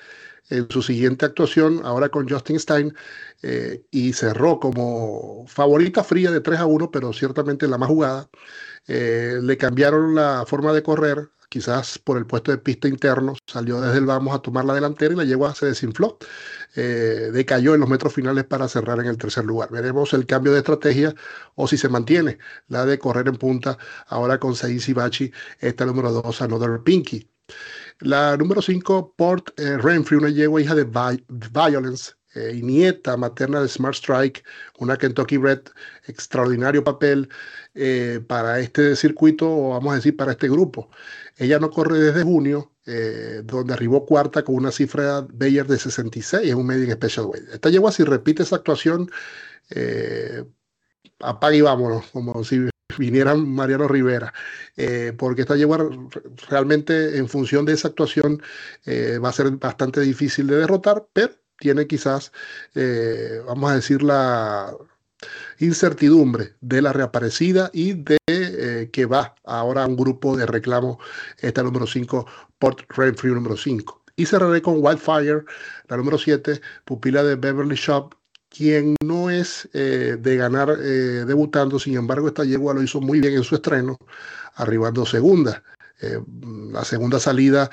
En 0.49 0.69
su 0.69 0.83
siguiente 0.83 1.25
actuación, 1.25 1.81
ahora 1.83 2.09
con 2.09 2.29
Justin 2.29 2.59
Stein, 2.59 2.93
y 3.91 4.13
cerró 4.13 4.59
como 4.59 5.45
favorita 5.47 6.03
fría 6.03 6.31
de 6.31 6.41
3 6.41 6.59
a 6.59 6.65
1, 6.65 6.91
pero 6.91 7.13
ciertamente 7.13 7.67
la 7.67 7.79
más 7.79 7.89
jugada. 7.89 8.29
le 8.87 9.57
cambiaron 9.57 10.15
la 10.15 10.45
forma 10.47 10.73
de 10.73 10.83
correr, 10.83 11.29
quizás 11.49 11.97
por 11.99 12.17
el 12.17 12.25
puesto 12.25 12.51
de 12.51 12.57
pista 12.57 12.87
interno, 12.87 13.35
salió 13.45 13.81
desde 13.81 13.99
el 13.99 14.05
vamos 14.05 14.35
a 14.35 14.39
tomar 14.39 14.65
la 14.65 14.73
delantera 14.73 15.13
y 15.13 15.17
la 15.17 15.23
yegua 15.23 15.55
se 15.55 15.67
desinfló, 15.67 16.17
eh, 16.75 17.29
decayó 17.33 17.73
en 17.73 17.81
los 17.81 17.89
metros 17.89 18.13
finales 18.13 18.45
para 18.45 18.67
cerrar 18.67 18.99
en 18.99 19.07
el 19.07 19.17
tercer 19.17 19.45
lugar. 19.45 19.69
Veremos 19.71 20.13
el 20.13 20.25
cambio 20.25 20.53
de 20.53 20.59
estrategia 20.59 21.15
o 21.55 21.67
si 21.67 21.77
se 21.77 21.89
mantiene 21.89 22.37
la 22.67 22.85
de 22.85 22.99
correr 22.99 23.27
en 23.27 23.35
punta 23.35 23.77
ahora 24.07 24.39
con 24.39 24.55
Saiz 24.55 24.93
Bachi, 24.93 25.31
esta 25.59 25.85
número 25.85 26.11
2, 26.11 26.41
Another 26.41 26.81
Pinky. 26.83 27.29
La 27.99 28.35
número 28.35 28.61
5, 28.61 29.13
Port 29.15 29.57
eh, 29.59 29.77
Renfrew, 29.77 30.19
una 30.19 30.29
yegua 30.29 30.61
hija 30.61 30.75
de 30.75 30.83
Violence, 30.83 32.13
eh, 32.35 32.53
y 32.55 32.61
nieta 32.61 33.17
materna 33.17 33.61
de 33.61 33.67
Smart 33.67 33.95
Strike, 33.95 34.43
una 34.79 34.97
Kentucky 34.97 35.37
Red, 35.37 35.61
extraordinario 36.07 36.83
papel 36.83 37.29
para 38.27 38.59
este 38.59 38.95
circuito, 38.95 39.49
o 39.49 39.69
vamos 39.71 39.91
a 39.91 39.95
decir, 39.97 40.15
para 40.15 40.31
este 40.31 40.47
grupo. 40.47 40.89
Ella 41.37 41.59
no 41.59 41.69
corre 41.69 41.99
desde 41.99 42.23
junio, 42.23 42.71
eh, 42.87 43.41
donde 43.43 43.73
arribó 43.73 44.05
cuarta 44.05 44.43
con 44.43 44.55
una 44.55 44.71
cifra 44.71 45.25
Bayer 45.33 45.65
de 45.65 45.79
66 45.79 46.51
en 46.51 46.57
un 46.57 46.67
Medium 46.67 46.91
Special 46.91 47.25
Weight. 47.25 47.49
Esta 47.53 47.69
yegua, 47.69 47.91
si 47.91 48.03
repite 48.03 48.43
esa 48.43 48.57
actuación, 48.57 49.09
eh, 49.71 50.43
apaga 51.19 51.55
y 51.55 51.61
vámonos, 51.61 52.05
como 52.11 52.43
si 52.43 52.69
viniera 52.99 53.33
Mariano 53.35 53.87
Rivera, 53.87 54.33
eh, 54.77 55.13
porque 55.17 55.41
esta 55.41 55.55
yegua 55.55 55.89
realmente 56.47 57.17
en 57.17 57.27
función 57.27 57.65
de 57.65 57.73
esa 57.73 57.87
actuación 57.87 58.41
va 58.87 59.29
a 59.29 59.33
ser 59.33 59.49
bastante 59.51 60.01
difícil 60.01 60.47
de 60.47 60.57
derrotar, 60.57 61.07
pero 61.11 61.33
tiene 61.59 61.87
quizás, 61.87 62.31
vamos 63.45 63.71
a 63.71 63.75
decir, 63.75 64.03
la 64.03 64.75
incertidumbre 65.59 66.53
de 66.61 66.81
la 66.81 66.93
reaparecida 66.93 67.69
y 67.73 67.93
de 67.93 68.17
eh, 68.27 68.89
que 68.91 69.05
va 69.05 69.35
ahora 69.43 69.83
a 69.83 69.87
un 69.87 69.95
grupo 69.95 70.35
de 70.35 70.45
reclamo, 70.45 70.99
esta 71.39 71.63
número 71.63 71.87
5, 71.87 72.25
Port 72.59 72.81
Renfrew 72.89 73.35
número 73.35 73.57
5. 73.57 74.03
Y 74.17 74.25
cerraré 74.25 74.61
con 74.61 74.77
Wildfire, 74.79 75.43
la 75.87 75.97
número 75.97 76.17
7, 76.17 76.61
pupila 76.85 77.23
de 77.23 77.35
Beverly 77.35 77.75
Shop, 77.75 78.13
quien 78.49 78.95
no 79.03 79.29
es 79.29 79.67
eh, 79.73 80.17
de 80.19 80.37
ganar 80.37 80.69
eh, 80.79 81.25
debutando, 81.25 81.77
sin 81.79 81.97
embargo 81.97 82.27
esta 82.27 82.45
yegua 82.45 82.73
lo 82.73 82.81
hizo 82.81 83.01
muy 83.01 83.19
bien 83.19 83.33
en 83.33 83.43
su 83.43 83.55
estreno, 83.55 83.97
arribando 84.55 85.05
segunda. 85.05 85.61
La 86.01 86.83
segunda 86.83 87.19
salida 87.19 87.69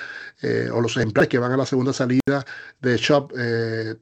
o 0.73 0.81
los 0.81 0.97
ejemplares 0.97 1.29
que 1.29 1.39
van 1.39 1.53
a 1.53 1.57
la 1.57 1.67
segunda 1.67 1.93
salida 1.93 2.45
de 2.81 2.97
Shop 2.97 3.33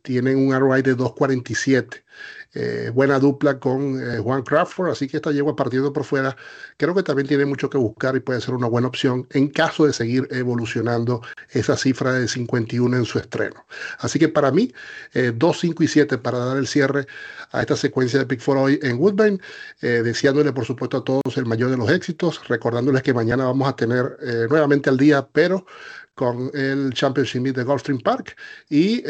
tienen 0.02 0.36
un 0.36 0.58
ROI 0.58 0.82
de 0.82 0.94
247. 0.94 2.04
Eh, 2.52 2.90
buena 2.92 3.20
dupla 3.20 3.60
con 3.60 4.00
eh, 4.00 4.18
Juan 4.18 4.42
Crawford, 4.42 4.90
así 4.90 5.06
que 5.06 5.18
esta 5.18 5.30
yegua 5.30 5.54
partiendo 5.54 5.92
por 5.92 6.02
fuera, 6.02 6.36
creo 6.76 6.92
que 6.96 7.04
también 7.04 7.28
tiene 7.28 7.44
mucho 7.44 7.70
que 7.70 7.78
buscar 7.78 8.16
y 8.16 8.20
puede 8.20 8.40
ser 8.40 8.54
una 8.54 8.66
buena 8.66 8.88
opción 8.88 9.24
en 9.30 9.48
caso 9.48 9.86
de 9.86 9.92
seguir 9.92 10.26
evolucionando 10.32 11.22
esa 11.50 11.76
cifra 11.76 12.12
de 12.12 12.26
51 12.26 12.96
en 12.96 13.04
su 13.04 13.20
estreno. 13.20 13.64
Así 14.00 14.18
que 14.18 14.28
para 14.28 14.50
mí, 14.50 14.72
2, 15.14 15.56
eh, 15.56 15.58
5 15.60 15.82
y 15.84 15.86
7 15.86 16.18
para 16.18 16.38
dar 16.38 16.56
el 16.56 16.66
cierre 16.66 17.06
a 17.52 17.60
esta 17.60 17.76
secuencia 17.76 18.18
de 18.18 18.26
Pick 18.26 18.40
for 18.40 18.56
hoy 18.56 18.80
en 18.82 18.98
Woodbine, 18.98 19.38
deseándole 19.80 20.52
por 20.52 20.64
supuesto 20.64 20.98
a 20.98 21.04
todos 21.04 21.36
el 21.36 21.46
mayor 21.46 21.70
de 21.70 21.76
los 21.76 21.90
éxitos, 21.90 22.46
recordándoles 22.48 23.02
que 23.02 23.14
mañana 23.14 23.44
vamos 23.44 23.68
a 23.68 23.76
tener 23.76 24.16
nuevamente 24.48 24.90
al 24.90 24.96
día, 24.96 25.26
pero 25.32 25.66
con 26.14 26.50
el 26.54 26.92
Championship 26.94 27.54
de 27.54 27.64
Gulfstream 27.64 28.00
Park 28.00 28.36
y 28.68 29.02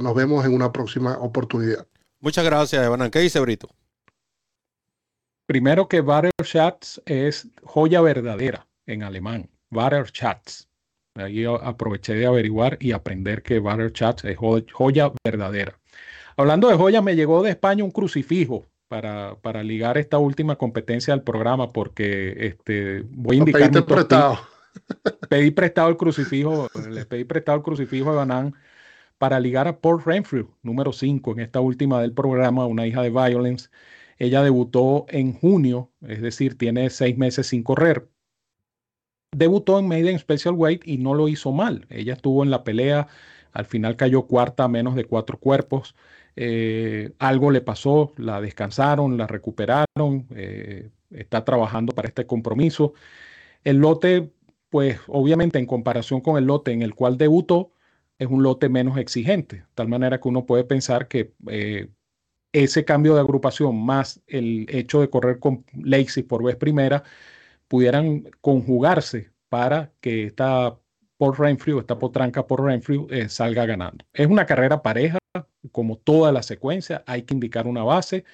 nos 0.00 0.14
vemos 0.14 0.44
en 0.44 0.54
una 0.54 0.72
próxima 0.72 1.16
oportunidad. 1.18 1.86
Muchas 2.20 2.44
gracias, 2.44 2.84
Evan. 2.84 3.10
¿Qué 3.10 3.20
dice 3.20 3.40
Brito? 3.40 3.68
Primero 5.46 5.88
que 5.88 6.04
Schatz 6.42 7.00
es 7.06 7.48
joya 7.62 8.00
verdadera 8.00 8.66
en 8.86 9.02
alemán. 9.02 9.48
Schatz. 10.06 10.68
Ahí 11.14 11.44
aproveché 11.44 12.14
de 12.14 12.26
averiguar 12.26 12.76
y 12.80 12.92
aprender 12.92 13.42
que 13.42 13.60
Schatz 13.60 14.24
es 14.24 14.36
joya 14.36 15.12
verdadera. 15.24 15.78
Hablando 16.36 16.68
de 16.68 16.76
joya, 16.76 17.02
me 17.02 17.16
llegó 17.16 17.42
de 17.42 17.50
España 17.50 17.82
un 17.82 17.90
crucifijo 17.90 18.66
para, 18.88 19.36
para 19.40 19.62
ligar 19.62 19.98
esta 19.98 20.18
última 20.18 20.56
competencia 20.56 21.14
del 21.14 21.22
programa 21.22 21.70
porque 21.72 22.34
este, 22.46 23.04
voy 23.10 23.36
a 23.36 23.38
indicar... 23.40 23.84
prestado. 23.86 24.38
Pedí 25.28 25.50
prestado 25.50 25.88
el 25.88 25.96
crucifijo, 25.96 26.70
le 26.88 27.04
pedí 27.04 27.24
prestado 27.24 27.58
el 27.58 27.64
crucifijo 27.64 28.10
a 28.10 28.14
Banán 28.14 28.54
para 29.18 29.40
ligar 29.40 29.68
a 29.68 29.80
Paul 29.80 30.02
Renfrew, 30.02 30.54
número 30.62 30.92
5 30.92 31.32
en 31.32 31.40
esta 31.40 31.60
última 31.60 32.00
del 32.00 32.12
programa, 32.12 32.66
una 32.66 32.86
hija 32.86 33.02
de 33.02 33.10
Violence. 33.10 33.68
Ella 34.18 34.42
debutó 34.42 35.06
en 35.08 35.32
junio, 35.32 35.90
es 36.02 36.22
decir, 36.22 36.56
tiene 36.56 36.90
seis 36.90 37.16
meses 37.18 37.48
sin 37.48 37.62
correr. 37.62 38.08
Debutó 39.32 39.78
en 39.78 39.88
Maiden 39.88 40.18
Special 40.18 40.54
Weight 40.54 40.82
y 40.86 40.98
no 40.98 41.14
lo 41.14 41.28
hizo 41.28 41.52
mal. 41.52 41.86
Ella 41.90 42.14
estuvo 42.14 42.42
en 42.42 42.50
la 42.50 42.64
pelea, 42.64 43.08
al 43.52 43.66
final 43.66 43.96
cayó 43.96 44.26
cuarta 44.26 44.64
a 44.64 44.68
menos 44.68 44.94
de 44.94 45.04
cuatro 45.04 45.38
cuerpos. 45.38 45.94
Eh, 46.36 47.12
algo 47.18 47.50
le 47.50 47.60
pasó, 47.60 48.12
la 48.16 48.40
descansaron, 48.40 49.16
la 49.16 49.26
recuperaron, 49.26 50.26
eh, 50.34 50.90
está 51.10 51.44
trabajando 51.44 51.92
para 51.92 52.08
este 52.08 52.26
compromiso. 52.26 52.94
El 53.64 53.78
lote, 53.78 54.32
pues 54.70 55.00
obviamente 55.08 55.58
en 55.58 55.66
comparación 55.66 56.20
con 56.20 56.38
el 56.38 56.44
lote 56.44 56.72
en 56.72 56.82
el 56.82 56.94
cual 56.94 57.18
debutó, 57.18 57.72
es 58.18 58.28
un 58.28 58.42
lote 58.42 58.68
menos 58.68 58.98
exigente, 58.98 59.64
tal 59.74 59.88
manera 59.88 60.20
que 60.20 60.28
uno 60.28 60.44
puede 60.46 60.64
pensar 60.64 61.08
que 61.08 61.32
eh, 61.48 61.88
ese 62.52 62.84
cambio 62.84 63.14
de 63.14 63.20
agrupación 63.20 63.76
más 63.84 64.20
el 64.26 64.66
hecho 64.70 65.00
de 65.00 65.10
correr 65.10 65.38
con 65.38 65.64
Lacey 65.74 66.22
por 66.22 66.42
vez 66.42 66.56
primera 66.56 67.04
pudieran 67.68 68.24
conjugarse 68.40 69.30
para 69.48 69.92
que 70.00 70.24
esta 70.24 70.78
por 71.18 71.38
Renfrew, 71.38 71.80
esta 71.80 71.98
potranca 71.98 72.46
por 72.46 72.64
Renfrew 72.64 73.08
eh, 73.10 73.28
salga 73.28 73.66
ganando. 73.66 74.04
Es 74.12 74.28
una 74.28 74.46
carrera 74.46 74.82
pareja, 74.82 75.18
como 75.72 75.96
toda 75.98 76.32
la 76.32 76.42
secuencia, 76.42 77.02
hay 77.06 77.22
que 77.22 77.34
indicar 77.34 77.66
una 77.66 77.82
base 77.82 78.24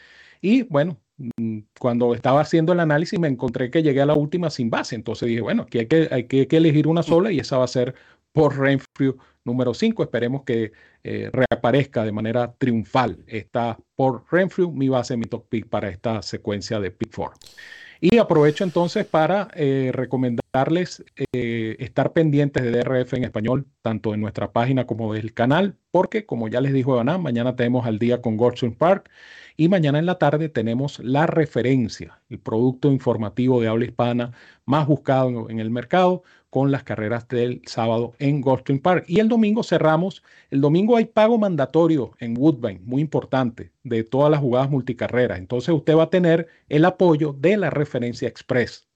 y 0.40 0.62
bueno, 0.64 0.98
mm, 1.38 1.60
cuando 1.78 2.14
estaba 2.14 2.42
haciendo 2.42 2.72
el 2.72 2.80
análisis 2.80 3.18
me 3.18 3.28
encontré 3.28 3.70
que 3.70 3.82
llegué 3.82 4.02
a 4.02 4.06
la 4.06 4.14
última 4.14 4.50
sin 4.50 4.70
base, 4.70 4.94
entonces 4.94 5.28
dije, 5.28 5.40
bueno, 5.40 5.62
aquí 5.62 5.78
hay 5.78 5.86
que, 5.86 6.08
hay 6.10 6.24
que, 6.24 6.40
hay 6.40 6.46
que 6.46 6.56
elegir 6.58 6.86
una 6.86 7.02
sola 7.02 7.32
y 7.32 7.38
esa 7.40 7.58
va 7.58 7.64
a 7.64 7.68
ser 7.68 7.94
por 8.34 8.58
Renfrew 8.58 9.16
número 9.44 9.72
5. 9.72 10.02
Esperemos 10.02 10.42
que 10.42 10.72
eh, 11.04 11.30
reaparezca 11.32 12.04
de 12.04 12.12
manera 12.12 12.52
triunfal. 12.58 13.24
Está 13.26 13.78
por 13.94 14.24
Renfrew, 14.30 14.72
mi 14.72 14.88
base, 14.88 15.16
mi 15.16 15.24
top 15.24 15.48
pick 15.48 15.68
para 15.68 15.88
esta 15.88 16.20
secuencia 16.20 16.80
de 16.80 16.90
pick 16.90 17.14
4. 17.14 17.38
Y 18.00 18.18
aprovecho 18.18 18.64
entonces 18.64 19.06
para 19.06 19.48
eh, 19.54 19.90
recomendarles 19.94 21.04
eh, 21.32 21.76
estar 21.78 22.12
pendientes 22.12 22.62
de 22.62 22.70
DRF 22.70 23.14
en 23.14 23.24
español, 23.24 23.66
tanto 23.82 24.12
en 24.12 24.20
nuestra 24.20 24.52
página 24.52 24.86
como 24.86 25.14
del 25.14 25.32
canal, 25.32 25.78
porque 25.90 26.26
como 26.26 26.48
ya 26.48 26.60
les 26.60 26.72
dijo 26.74 26.98
Ana, 26.98 27.16
mañana 27.16 27.56
tenemos 27.56 27.86
al 27.86 27.98
día 27.98 28.20
con 28.20 28.36
Goldstone 28.36 28.74
Park 28.76 29.08
y 29.56 29.68
mañana 29.68 30.00
en 30.00 30.06
la 30.06 30.18
tarde 30.18 30.48
tenemos 30.48 30.98
la 30.98 31.26
referencia, 31.26 32.20
el 32.28 32.40
producto 32.40 32.90
informativo 32.90 33.60
de 33.60 33.68
habla 33.68 33.84
hispana 33.84 34.32
más 34.66 34.86
buscado 34.86 35.48
en 35.48 35.60
el 35.60 35.70
mercado, 35.70 36.24
con 36.54 36.70
las 36.70 36.84
carreras 36.84 37.26
del 37.26 37.62
sábado 37.66 38.14
en 38.20 38.40
Goldstream 38.40 38.78
Park. 38.78 39.06
Y 39.08 39.18
el 39.18 39.28
domingo 39.28 39.64
cerramos. 39.64 40.22
El 40.50 40.60
domingo 40.60 40.96
hay 40.96 41.06
pago 41.06 41.36
mandatorio 41.36 42.12
en 42.20 42.38
Woodbine, 42.38 42.78
muy 42.84 43.02
importante, 43.02 43.72
de 43.82 44.04
todas 44.04 44.30
las 44.30 44.38
jugadas 44.38 44.70
multicarreras. 44.70 45.40
Entonces 45.40 45.74
usted 45.74 45.96
va 45.96 46.04
a 46.04 46.10
tener 46.10 46.46
el 46.68 46.84
apoyo 46.84 47.32
de 47.32 47.56
la 47.56 47.70
referencia 47.70 48.28
express, 48.28 48.86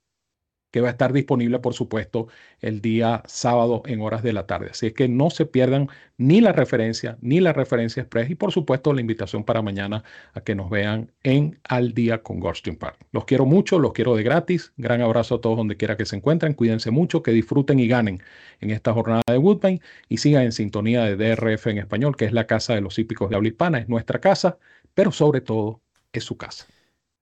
que 0.71 0.81
va 0.81 0.89
a 0.89 0.91
estar 0.91 1.13
disponible, 1.13 1.59
por 1.59 1.75
supuesto, 1.75 2.29
el 2.61 2.81
día 2.81 3.23
sábado 3.27 3.83
en 3.87 4.01
horas 4.01 4.23
de 4.23 4.33
la 4.33 4.47
tarde. 4.47 4.69
Así 4.71 4.87
es 4.87 4.93
que 4.93 5.09
no 5.09 5.31
se 5.31 5.47
pierdan 5.47 5.89
ni 6.19 6.41
la 6.41 6.53
referencia, 6.53 7.17
ni 7.21 7.41
la 7.41 7.53
referencia 7.53 8.03
express 8.03 8.31
y, 8.31 8.35
por 8.35 8.53
supuesto, 8.53 8.93
la 8.93 9.01
invitación 9.01 9.45
para 9.45 9.63
mañana 9.63 10.05
a 10.35 10.41
que 10.41 10.55
nos 10.55 10.69
vean 10.69 11.13
en 11.23 11.59
Al 11.65 11.95
Día 11.95 12.23
con 12.23 12.41
Goldstein 12.41 12.77
Park. 12.77 12.99
Los 13.13 13.25
quiero 13.25 13.47
mucho, 13.47 13.79
los 13.79 13.93
quiero 13.93 14.17
de 14.17 14.23
gratis. 14.23 14.73
Gran 14.77 15.01
abrazo 15.01 15.37
a 15.37 15.41
todos 15.41 15.57
donde 15.57 15.77
quiera 15.77 15.97
que 15.97 16.05
se 16.07 16.17
encuentren. 16.17 16.55
Cuídense 16.55 16.91
mucho, 16.91 17.23
que 17.23 17.31
disfruten 17.31 17.79
y 17.79 17.89
ganen 17.89 18.23
en 18.61 18.71
esta 18.71 18.93
jornada 18.93 19.23
de 19.27 19.39
Woodbine 19.39 19.81
y 20.09 20.19
sigan 20.19 20.43
en 20.45 20.53
sintonía 20.53 21.05
de 21.05 21.17
DRF 21.17 21.69
en 21.69 21.79
español, 21.79 22.17
que 22.17 22.25
es 22.27 22.33
la 22.33 22.47
casa 22.47 22.75
de 22.75 22.81
los 22.81 22.99
hípicos 22.99 23.31
de 23.31 23.37
habla 23.37 23.49
hispana, 23.49 23.79
es 23.79 23.89
nuestra 23.89 24.21
casa, 24.21 24.59
pero 24.95 25.13
sobre 25.13 25.41
todo 25.41 25.83
es 26.13 26.25
su 26.25 26.37
casa. 26.37 26.67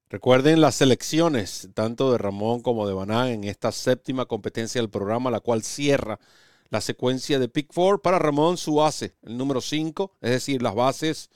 Recuerden 0.09 0.61
las 0.61 0.75
selecciones, 0.75 1.67
tanto 1.73 2.13
de 2.13 2.17
Ramón 2.17 2.61
como 2.61 2.87
de 2.87 2.93
Banán, 2.93 3.27
en 3.27 3.43
esta 3.43 3.73
séptima 3.73 4.25
competencia 4.25 4.79
del 4.79 4.89
programa, 4.89 5.29
la 5.29 5.41
cual 5.41 5.63
cierra 5.63 6.17
la 6.69 6.79
secuencia 6.79 7.39
de 7.39 7.49
Pick 7.49 7.73
Four. 7.73 8.01
Para 8.01 8.17
Ramón, 8.17 8.55
su 8.55 8.75
base, 8.75 9.15
el 9.23 9.37
número 9.37 9.59
5, 9.59 10.13
es 10.21 10.31
decir, 10.31 10.61
las 10.61 10.75
bases 10.75 11.29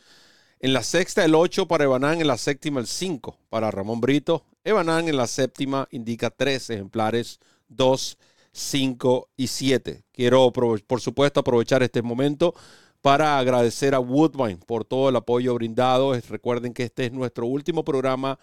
en 0.62 0.72
la 0.72 0.84
sexta, 0.84 1.26
el 1.26 1.36
8 1.36 1.68
para 1.68 1.84
Ebanán, 1.84 2.22
en 2.22 2.28
la 2.28 2.38
séptima, 2.38 2.80
el 2.80 2.88
5 2.88 3.38
para 3.50 3.72
Ramón 3.72 4.00
Brito. 4.00 4.46
Ebanán 4.64 5.10
en 5.10 5.18
la 5.18 5.28
séptima 5.28 5.90
indica 5.92 6.30
tres 6.30 6.70
ejemplares, 6.70 7.42
2, 7.68 8.18
5 8.54 9.30
y 9.36 9.48
7. 9.48 10.06
Quiero, 10.14 10.54
por 10.54 11.02
supuesto, 11.02 11.42
aprovechar 11.42 11.84
este 11.84 12.02
momento 12.02 12.54
para 13.02 13.38
agradecer 13.38 13.96
a 13.96 14.00
Woodbine 14.00 14.60
por 14.66 14.86
todo 14.86 15.10
el 15.10 15.16
apoyo 15.18 15.56
brindado. 15.56 16.14
Recuerden 16.30 16.74
que 16.74 16.84
este 16.84 17.08
es 17.08 17.12
nuestro 17.12 17.48
último 17.48 17.84
programa 17.84 18.40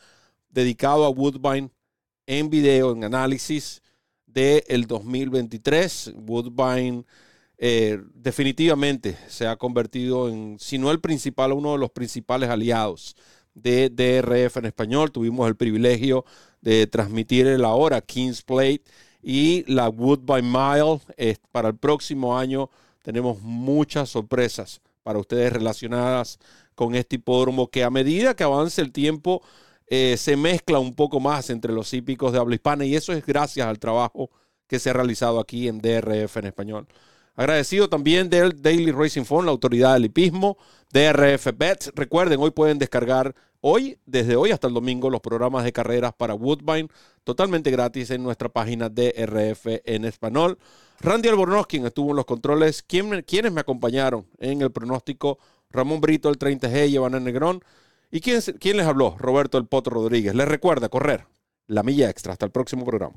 dedicado 0.48 1.04
a 1.04 1.10
Woodbine 1.10 1.70
en 2.26 2.50
video, 2.50 2.92
en 2.92 3.04
análisis 3.04 3.82
del 4.26 4.62
el 4.68 4.86
2023. 4.86 6.12
Woodbine 6.16 7.04
eh, 7.58 8.00
definitivamente 8.14 9.16
se 9.28 9.46
ha 9.46 9.56
convertido 9.56 10.28
en, 10.28 10.58
si 10.60 10.78
no 10.78 10.90
el 10.90 11.00
principal, 11.00 11.52
uno 11.52 11.72
de 11.72 11.78
los 11.78 11.90
principales 11.90 12.48
aliados 12.48 13.16
de 13.54 13.90
DRF 13.90 14.58
en 14.58 14.66
español. 14.66 15.10
Tuvimos 15.10 15.48
el 15.48 15.56
privilegio 15.56 16.24
de 16.60 16.86
transmitir 16.86 17.46
el 17.46 17.64
ahora 17.64 18.00
Kings 18.00 18.42
Plate 18.42 18.82
y 19.22 19.64
la 19.72 19.88
Woodbine 19.88 20.42
Mile. 20.42 21.00
para 21.50 21.68
el 21.68 21.76
próximo 21.76 22.38
año 22.38 22.70
tenemos 23.02 23.40
muchas 23.40 24.10
sorpresas 24.10 24.80
para 25.02 25.18
ustedes 25.18 25.52
relacionadas 25.52 26.38
con 26.74 26.94
este 26.94 27.16
hipódromo 27.16 27.68
que 27.68 27.82
a 27.82 27.90
medida 27.90 28.36
que 28.36 28.44
avance 28.44 28.80
el 28.80 28.92
tiempo 28.92 29.42
eh, 29.90 30.16
se 30.16 30.36
mezcla 30.36 30.78
un 30.78 30.94
poco 30.94 31.20
más 31.20 31.50
entre 31.50 31.72
los 31.72 31.92
hípicos 31.94 32.32
de 32.32 32.38
habla 32.38 32.54
hispana 32.54 32.84
y 32.84 32.94
eso 32.94 33.12
es 33.12 33.24
gracias 33.24 33.66
al 33.66 33.78
trabajo 33.78 34.30
que 34.66 34.78
se 34.78 34.90
ha 34.90 34.92
realizado 34.92 35.40
aquí 35.40 35.68
en 35.68 35.80
DRF 35.80 36.36
en 36.36 36.46
español. 36.46 36.86
Agradecido 37.34 37.88
también 37.88 38.28
del 38.28 38.60
Daily 38.60 38.90
Racing 38.90 39.24
Phone, 39.24 39.46
la 39.46 39.52
autoridad 39.52 39.94
del 39.94 40.06
hipismo, 40.06 40.58
DRF 40.92 41.56
Bets. 41.56 41.92
Recuerden, 41.94 42.40
hoy 42.40 42.50
pueden 42.50 42.78
descargar 42.78 43.34
hoy, 43.60 43.98
desde 44.06 44.36
hoy 44.36 44.50
hasta 44.50 44.66
el 44.66 44.74
domingo, 44.74 45.08
los 45.08 45.20
programas 45.20 45.64
de 45.64 45.72
carreras 45.72 46.12
para 46.12 46.34
Woodbine 46.34 46.88
totalmente 47.24 47.70
gratis 47.70 48.10
en 48.10 48.22
nuestra 48.22 48.48
página 48.48 48.88
DRF 48.88 49.66
en 49.84 50.04
español. 50.04 50.58
Randy 51.00 51.28
Albornoz, 51.28 51.66
quien 51.66 51.86
estuvo 51.86 52.10
en 52.10 52.16
los 52.16 52.24
controles, 52.24 52.82
quienes 52.82 53.52
me 53.52 53.60
acompañaron 53.60 54.26
en 54.38 54.62
el 54.62 54.72
pronóstico, 54.72 55.38
Ramón 55.70 56.00
Brito, 56.00 56.28
el 56.30 56.38
30G, 56.38 56.88
y 56.88 56.94
Iván 56.94 57.22
Negrón. 57.22 57.62
¿Y 58.10 58.20
quién, 58.20 58.40
quién 58.58 58.76
les 58.76 58.86
habló? 58.86 59.16
Roberto 59.18 59.58
El 59.58 59.66
Potro 59.66 59.94
Rodríguez. 59.94 60.34
Les 60.34 60.48
recuerda 60.48 60.88
correr 60.88 61.26
la 61.66 61.82
milla 61.82 62.08
extra. 62.08 62.32
Hasta 62.32 62.46
el 62.46 62.52
próximo 62.52 62.84
programa. 62.84 63.16